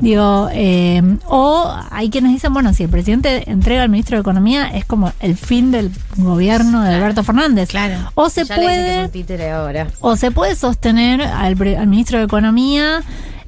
Digo, 0.00 0.48
eh, 0.52 1.02
o 1.26 1.70
hay 1.90 2.08
quienes 2.10 2.32
dicen, 2.32 2.52
bueno, 2.52 2.72
si 2.72 2.84
el 2.84 2.88
presidente 2.88 3.50
entrega 3.50 3.82
al 3.82 3.88
ministro 3.90 4.16
de 4.16 4.22
Economía 4.22 4.68
es 4.74 4.84
como 4.84 5.12
el 5.20 5.36
fin 5.36 5.70
del 5.70 5.90
gobierno 6.16 6.82
de 6.82 6.94
Alberto 6.94 7.22
Fernández. 7.22 7.68
Claro. 7.68 8.10
O 8.14 8.30
se 8.30 8.44
Ya 8.44 8.56
le 8.56 8.62
dicen 8.62 8.76
que 8.76 8.80
es 8.80 8.94
puede 8.94 9.04
un 9.04 9.10
títere 9.10 9.50
ahora. 9.50 9.86
o 10.00 10.16
se 10.16 10.30
puede 10.30 10.54
sostener 10.54 11.22
al, 11.22 11.56
al 11.78 11.86
ministro 11.86 12.18
de 12.18 12.24
Economía 12.24 13.02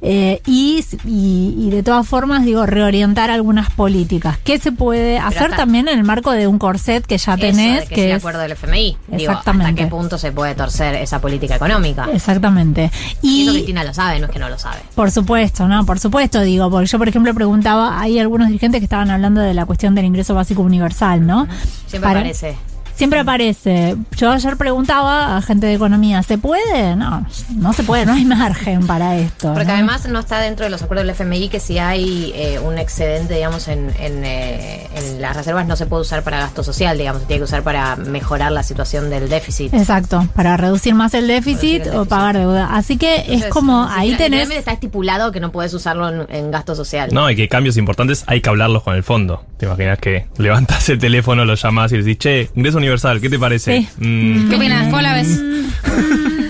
eh, 0.05 0.41
y, 0.45 0.83
y, 1.05 1.55
y 1.57 1.69
de 1.69 1.81
todas 1.81 2.05
formas, 2.05 2.43
digo, 2.43 2.65
reorientar 2.65 3.31
algunas 3.31 3.69
políticas. 3.71 4.37
¿Qué 4.43 4.59
se 4.59 4.73
puede 4.73 5.17
hacer 5.17 5.43
hasta- 5.45 5.55
también 5.55 5.87
en 5.87 5.97
el 5.97 6.03
marco 6.03 6.31
de 6.31 6.45
un 6.47 6.59
corset 6.59 7.05
que 7.05 7.17
ya 7.17 7.33
Eso 7.35 7.41
tenés? 7.41 7.81
de 7.83 7.87
que, 7.87 7.95
que 7.95 8.01
es 8.01 8.07
el 8.07 8.11
es- 8.17 8.17
acuerdo 8.17 8.41
del 8.41 8.51
FMI. 8.51 8.83
Digo, 8.83 8.97
¿hasta 9.07 9.21
Exactamente. 9.21 9.81
qué 9.81 9.87
punto 9.87 10.17
se 10.17 10.31
puede 10.33 10.55
torcer 10.55 10.95
esa 10.95 11.21
política 11.21 11.55
económica? 11.55 12.07
Exactamente. 12.13 12.91
Y 13.21 13.29
Y, 13.29 13.41
eso 13.43 13.51
Cristina 13.53 13.83
lo 13.85 13.93
sabe, 13.93 14.19
no 14.19 14.25
es 14.25 14.31
que 14.31 14.39
no 14.39 14.49
lo 14.49 14.59
sabe. 14.59 14.79
Por 14.93 15.09
supuesto, 15.09 15.67
¿no? 15.69 15.85
Por 15.85 15.99
supuesto, 15.99 16.41
digo, 16.41 16.69
porque 16.69 16.87
yo, 16.87 16.97
por 16.97 17.07
ejemplo, 17.07 17.33
preguntaba, 17.33 17.99
hay 18.01 18.19
algunos 18.19 18.47
dirigentes 18.49 18.81
que 18.81 18.85
estaban 18.85 19.09
hablando 19.09 19.39
de 19.39 19.53
la 19.53 19.65
cuestión 19.65 19.95
del 19.95 20.03
ingreso 20.05 20.35
básico 20.35 20.61
universal, 20.63 21.25
¿no? 21.25 21.47
Siempre 21.87 22.09
Para- 22.09 22.19
parece. 22.21 22.57
Siempre 23.03 23.19
aparece. 23.19 23.97
Yo 24.15 24.31
ayer 24.31 24.55
preguntaba 24.55 25.35
a 25.35 25.41
gente 25.41 25.67
de 25.67 25.73
economía, 25.73 26.23
¿se 26.23 26.37
puede? 26.37 26.95
No, 26.95 27.27
no 27.53 27.73
se 27.73 27.83
puede, 27.83 28.05
no 28.05 28.13
hay 28.13 28.23
margen 28.23 28.87
para 28.87 29.17
esto. 29.17 29.53
Porque 29.53 29.65
¿no? 29.65 29.73
además 29.73 30.07
no 30.07 30.19
está 30.19 30.39
dentro 30.39 30.63
de 30.63 30.69
los 30.69 30.81
acuerdos 30.83 31.05
del 31.05 31.13
FMI 31.13 31.49
que 31.49 31.59
si 31.59 31.79
hay 31.79 32.31
eh, 32.33 32.59
un 32.59 32.77
excedente, 32.77 33.33
digamos, 33.33 33.67
en, 33.67 33.91
en, 33.99 34.23
eh, 34.23 34.87
en 34.95 35.21
las 35.21 35.35
reservas 35.35 35.67
no 35.67 35.75
se 35.75 35.85
puede 35.85 36.03
usar 36.03 36.23
para 36.23 36.39
gasto 36.39 36.63
social, 36.63 36.97
digamos, 36.97 37.23
se 37.23 37.27
tiene 37.27 37.41
que 37.41 37.43
usar 37.43 37.61
para 37.61 37.97
mejorar 37.97 38.53
la 38.53 38.63
situación 38.63 39.09
del 39.09 39.27
déficit. 39.27 39.73
Exacto, 39.73 40.25
para 40.33 40.55
reducir 40.55 40.95
más 40.95 41.13
el 41.13 41.27
déficit, 41.27 41.85
o 41.87 42.05
pagar 42.05 42.37
deuda. 42.37 42.73
Así 42.73 42.95
que 42.95 43.25
es 43.27 43.47
como, 43.47 43.83
ahí 43.83 44.15
tenés... 44.15 44.49
está 44.49 44.71
estipulado 44.71 45.33
que 45.33 45.41
no 45.41 45.51
puedes 45.51 45.73
usarlo 45.73 46.07
en, 46.07 46.33
en 46.33 46.51
gasto 46.51 46.73
social. 46.73 47.09
No, 47.11 47.29
y 47.29 47.35
que 47.35 47.49
cambios 47.49 47.75
importantes 47.75 48.23
hay 48.27 48.39
que 48.39 48.47
hablarlos 48.47 48.81
con 48.83 48.95
el 48.95 49.03
fondo. 49.03 49.43
Te 49.57 49.65
imaginas 49.65 49.99
que 49.99 50.27
levantas 50.37 50.87
el 50.87 50.99
teléfono, 50.99 51.43
lo 51.43 51.55
llamas 51.55 51.91
y 51.91 51.97
le 51.97 52.03
decís, 52.03 52.17
che, 52.17 52.49
ingreso 52.55 52.77
universal, 52.77 52.92
¿qué 53.21 53.29
te 53.29 53.39
parece? 53.39 53.87
Sí. 53.99 54.05
Mm, 54.05 54.49
¿Qué 54.49 54.55
opinas? 54.55 54.85
¿Cómo 54.85 55.01
la 55.01 55.13
ves? 55.13 55.41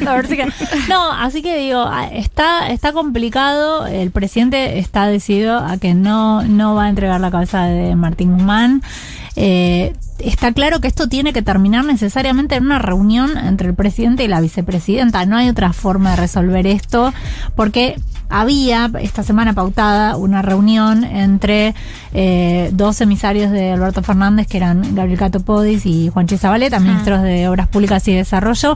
A 0.08 0.16
ver 0.16 0.28
si 0.28 0.36
que- 0.36 0.48
no, 0.90 1.12
así 1.14 1.42
que 1.42 1.58
digo, 1.58 1.80
ah, 1.88 2.08
está, 2.12 2.70
está 2.72 2.92
complicado. 2.92 3.86
El 3.88 4.12
presidente 4.12 4.80
está 4.80 5.08
decidido 5.08 5.58
a 5.58 5.78
que 5.78 5.94
no, 5.94 6.44
no 6.44 6.76
va 6.76 6.86
a 6.86 6.90
entregar 6.90 7.22
la 7.22 7.32
cabeza 7.32 7.64
de 7.66 7.96
Martín 7.96 8.34
Guzmán. 8.34 8.82
Eh, 9.36 9.94
está 10.20 10.52
claro 10.52 10.80
que 10.82 10.88
esto 10.90 11.08
tiene 11.08 11.32
que 11.34 11.42
terminar 11.42 11.86
necesariamente 11.86 12.56
en 12.56 12.66
una 12.66 12.80
reunión 12.80 13.38
entre 13.38 13.70
el 13.70 13.76
presidente 13.76 14.24
y 14.24 14.28
la 14.28 14.42
vicepresidenta. 14.42 15.26
No 15.26 15.38
hay 15.38 15.48
otra 15.50 15.72
forma 15.74 16.12
de 16.12 16.16
resolver 16.18 16.68
esto, 16.68 17.14
porque 17.56 17.96
había 18.34 18.90
esta 19.00 19.22
semana 19.22 19.54
pautada 19.54 20.18
una 20.18 20.42
reunión 20.42 21.04
entre 21.04 21.76
eh, 22.14 22.72
dos 22.74 23.00
emisarios 23.00 23.52
de 23.52 23.72
Alberto 23.72 24.02
Fernández, 24.02 24.48
que 24.48 24.58
eran 24.58 24.96
Gabriel 24.96 25.20
Cato 25.20 25.40
Podis 25.40 25.86
y 25.86 26.10
Juan 26.10 26.28
Zabaleta, 26.28 26.80
ministros 26.80 27.22
de 27.22 27.48
Obras 27.48 27.68
Públicas 27.68 28.08
y 28.08 28.14
Desarrollo, 28.16 28.76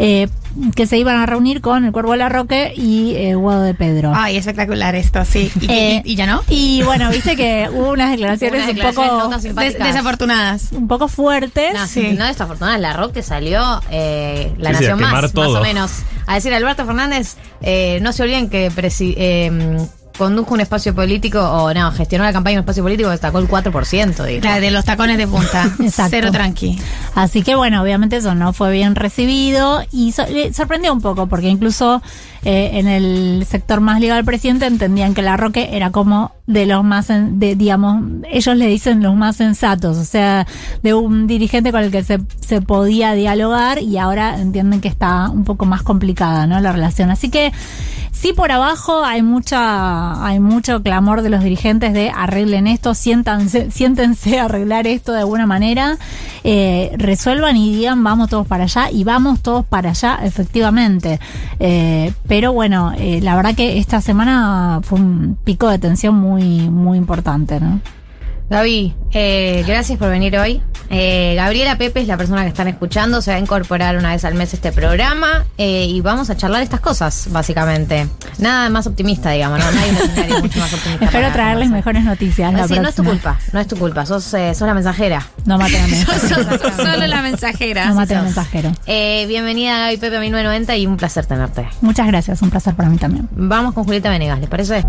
eh, 0.00 0.28
que 0.74 0.86
se 0.86 0.98
iban 0.98 1.16
a 1.16 1.26
reunir 1.26 1.60
con 1.60 1.84
el 1.84 1.92
Cuervo 1.92 2.16
Larroque 2.16 2.72
y 2.76 3.14
eh, 3.16 3.34
Guado 3.34 3.62
de 3.62 3.74
Pedro. 3.74 4.12
Ay, 4.14 4.36
espectacular 4.36 4.94
esto, 4.94 5.24
sí. 5.24 5.50
¿Y, 5.60 5.70
Eh, 5.70 6.02
y- 6.04 6.12
y 6.12 6.16
ya 6.16 6.26
no? 6.26 6.42
Y 6.48 6.82
bueno, 6.82 7.10
viste 7.10 7.36
que 7.36 7.68
hubo 7.72 7.90
unas 7.90 8.10
declaraciones 8.10 8.54
Unas 8.64 8.68
un 8.70 8.74
declaraciones 8.76 9.10
poco 9.22 9.28
Des- 9.34 9.42
simpáticas. 9.42 9.86
desafortunadas. 9.88 10.72
un 10.72 10.88
poco 10.88 11.08
fuertes. 11.08 11.74
No, 11.74 11.86
Sí. 11.86 12.12
no 12.18 12.24
desafortunada, 12.26 12.78
la 12.78 12.92
Roque 12.92 13.22
salió 13.22 13.80
eh, 13.90 14.52
la 14.58 14.70
Sí, 14.70 14.74
Nación 14.84 15.00
más, 15.00 15.32
todo. 15.32 15.52
más 15.52 15.60
o 15.60 15.62
menos. 15.64 15.90
A 16.26 16.34
decir, 16.34 16.52
Alberto 16.54 16.84
Fernández, 16.86 17.36
eh, 17.62 17.98
no 18.02 18.12
se 18.12 18.22
olviden 18.22 18.48
que 18.50 18.70
presi- 18.72 19.14
eh, 19.16 19.78
condujo 20.18 20.54
un 20.54 20.60
espacio 20.60 20.94
político, 20.94 21.40
o 21.40 21.72
no, 21.74 21.90
gestionó 21.92 22.24
la 22.24 22.32
campaña 22.32 22.56
un 22.56 22.60
espacio 22.60 22.82
político 22.82 23.10
que 23.10 23.16
sacó 23.18 23.38
el 23.38 23.48
4%. 23.48 24.24
Digo. 24.24 24.40
La 24.44 24.60
de 24.60 24.70
los 24.70 24.84
tacones 24.84 25.18
de 25.18 25.26
punta. 25.26 25.64
Exacto. 25.80 26.10
Cero 26.10 26.30
tranqui. 26.32 26.78
Así 27.14 27.42
que 27.42 27.54
bueno, 27.54 27.82
obviamente 27.82 28.16
eso 28.16 28.34
no 28.34 28.52
fue 28.52 28.72
bien 28.72 28.94
recibido 28.94 29.82
y 29.92 30.12
so- 30.12 30.26
le 30.26 30.52
sorprendió 30.52 30.92
un 30.92 31.00
poco 31.00 31.26
porque 31.26 31.48
incluso 31.48 32.02
eh, 32.48 32.78
en 32.78 32.86
el 32.86 33.44
sector 33.44 33.80
más 33.80 34.00
ligado 34.00 34.20
al 34.20 34.24
presidente 34.24 34.66
entendían 34.66 35.14
que 35.14 35.22
la 35.22 35.36
Roque 35.36 35.70
era 35.72 35.90
como 35.90 36.30
de 36.46 36.64
los 36.64 36.84
más, 36.84 37.08
de, 37.08 37.56
digamos, 37.56 38.04
ellos 38.30 38.56
le 38.56 38.68
dicen 38.68 39.02
los 39.02 39.16
más 39.16 39.34
sensatos, 39.34 39.96
o 39.96 40.04
sea, 40.04 40.46
de 40.80 40.94
un 40.94 41.26
dirigente 41.26 41.72
con 41.72 41.82
el 41.82 41.90
que 41.90 42.04
se, 42.04 42.20
se 42.38 42.62
podía 42.62 43.14
dialogar 43.14 43.82
y 43.82 43.98
ahora 43.98 44.40
entienden 44.40 44.80
que 44.80 44.86
está 44.86 45.28
un 45.28 45.42
poco 45.42 45.66
más 45.66 45.82
complicada, 45.82 46.46
¿no? 46.46 46.60
La 46.60 46.70
relación. 46.70 47.10
Así 47.10 47.30
que 47.30 47.52
sí 48.12 48.32
por 48.32 48.52
abajo 48.52 49.04
hay 49.04 49.22
mucha, 49.22 50.24
hay 50.24 50.38
mucho 50.38 50.82
clamor 50.82 51.22
de 51.22 51.30
los 51.30 51.42
dirigentes 51.42 51.92
de 51.92 52.10
arreglen 52.10 52.68
esto, 52.68 52.94
siéntanse, 52.94 53.72
siéntense 53.72 54.38
a 54.38 54.44
arreglar 54.44 54.86
esto 54.86 55.12
de 55.12 55.20
alguna 55.20 55.46
manera, 55.46 55.98
eh, 56.44 56.92
resuelvan 56.96 57.56
y 57.56 57.74
digan 57.74 58.04
vamos 58.04 58.30
todos 58.30 58.46
para 58.46 58.64
allá 58.64 58.88
y 58.90 59.02
vamos 59.02 59.42
todos 59.42 59.66
para 59.66 59.90
allá, 59.90 60.20
efectivamente. 60.22 61.18
Eh, 61.58 62.12
pero 62.28 62.35
bueno, 62.52 62.92
eh, 62.98 63.20
la 63.22 63.36
verdad 63.36 63.54
que 63.54 63.78
esta 63.78 64.00
semana 64.00 64.80
fue 64.82 64.98
un 64.98 65.36
pico 65.44 65.68
de 65.68 65.78
tensión 65.78 66.14
muy, 66.14 66.68
muy 66.70 66.98
importante, 66.98 67.60
¿no? 67.60 67.80
Gaby, 68.48 68.94
eh, 69.12 69.64
gracias 69.66 69.98
por 69.98 70.08
venir 70.08 70.38
hoy. 70.38 70.62
Eh, 70.88 71.34
Gabriela 71.34 71.76
Pepe 71.78 72.00
es 72.00 72.06
la 72.06 72.16
persona 72.16 72.42
que 72.42 72.48
están 72.48 72.68
escuchando, 72.68 73.20
se 73.20 73.32
va 73.32 73.38
a 73.38 73.40
incorporar 73.40 73.96
una 73.96 74.10
vez 74.10 74.24
al 74.24 74.34
mes 74.34 74.52
a 74.52 74.56
este 74.56 74.70
programa 74.70 75.44
eh, 75.58 75.86
y 75.86 76.00
vamos 76.00 76.30
a 76.30 76.36
charlar 76.36 76.62
estas 76.62 76.78
cosas, 76.78 77.26
básicamente. 77.32 78.06
Nada 78.38 78.70
más 78.70 78.86
optimista, 78.86 79.32
digamos, 79.32 79.58
¿no? 79.58 79.68
Escenario 79.68 80.38
mucho 80.38 80.60
más 80.60 80.72
optimista. 80.72 81.06
Espero 81.06 81.32
traerles 81.32 81.70
mejores 81.70 82.04
noticias. 82.04 82.52
No, 82.52 82.58
la 82.58 82.68
sí, 82.68 82.78
no 82.78 82.88
es 82.88 82.94
tu 82.94 83.02
culpa, 83.02 83.36
no 83.52 83.58
es 83.58 83.66
tu 83.66 83.76
culpa, 83.76 84.06
sos, 84.06 84.22
sos 84.22 84.60
la 84.60 84.74
mensajera. 84.74 85.26
No 85.44 85.58
maten 85.58 85.82
a 85.82 86.76
Solo 86.76 87.06
la 87.08 87.22
mensajera. 87.22 87.86
No 87.86 87.94
maten 87.96 88.18
sos. 88.18 88.24
mensajero. 88.26 88.72
Bienvenida 88.86 89.78
Gaby 89.80 89.96
Pepe 89.96 90.18
a 90.18 90.20
1990 90.20 90.76
y 90.76 90.86
un 90.86 90.96
placer 90.96 91.26
tenerte. 91.26 91.66
Muchas 91.80 92.06
gracias, 92.06 92.40
un 92.42 92.50
placer 92.50 92.76
para 92.76 92.88
mí 92.88 92.98
también. 92.98 93.28
Vamos 93.32 93.74
con 93.74 93.82
Julieta 93.82 94.08
Venegas, 94.08 94.38
¿les 94.38 94.48
parece? 94.48 94.84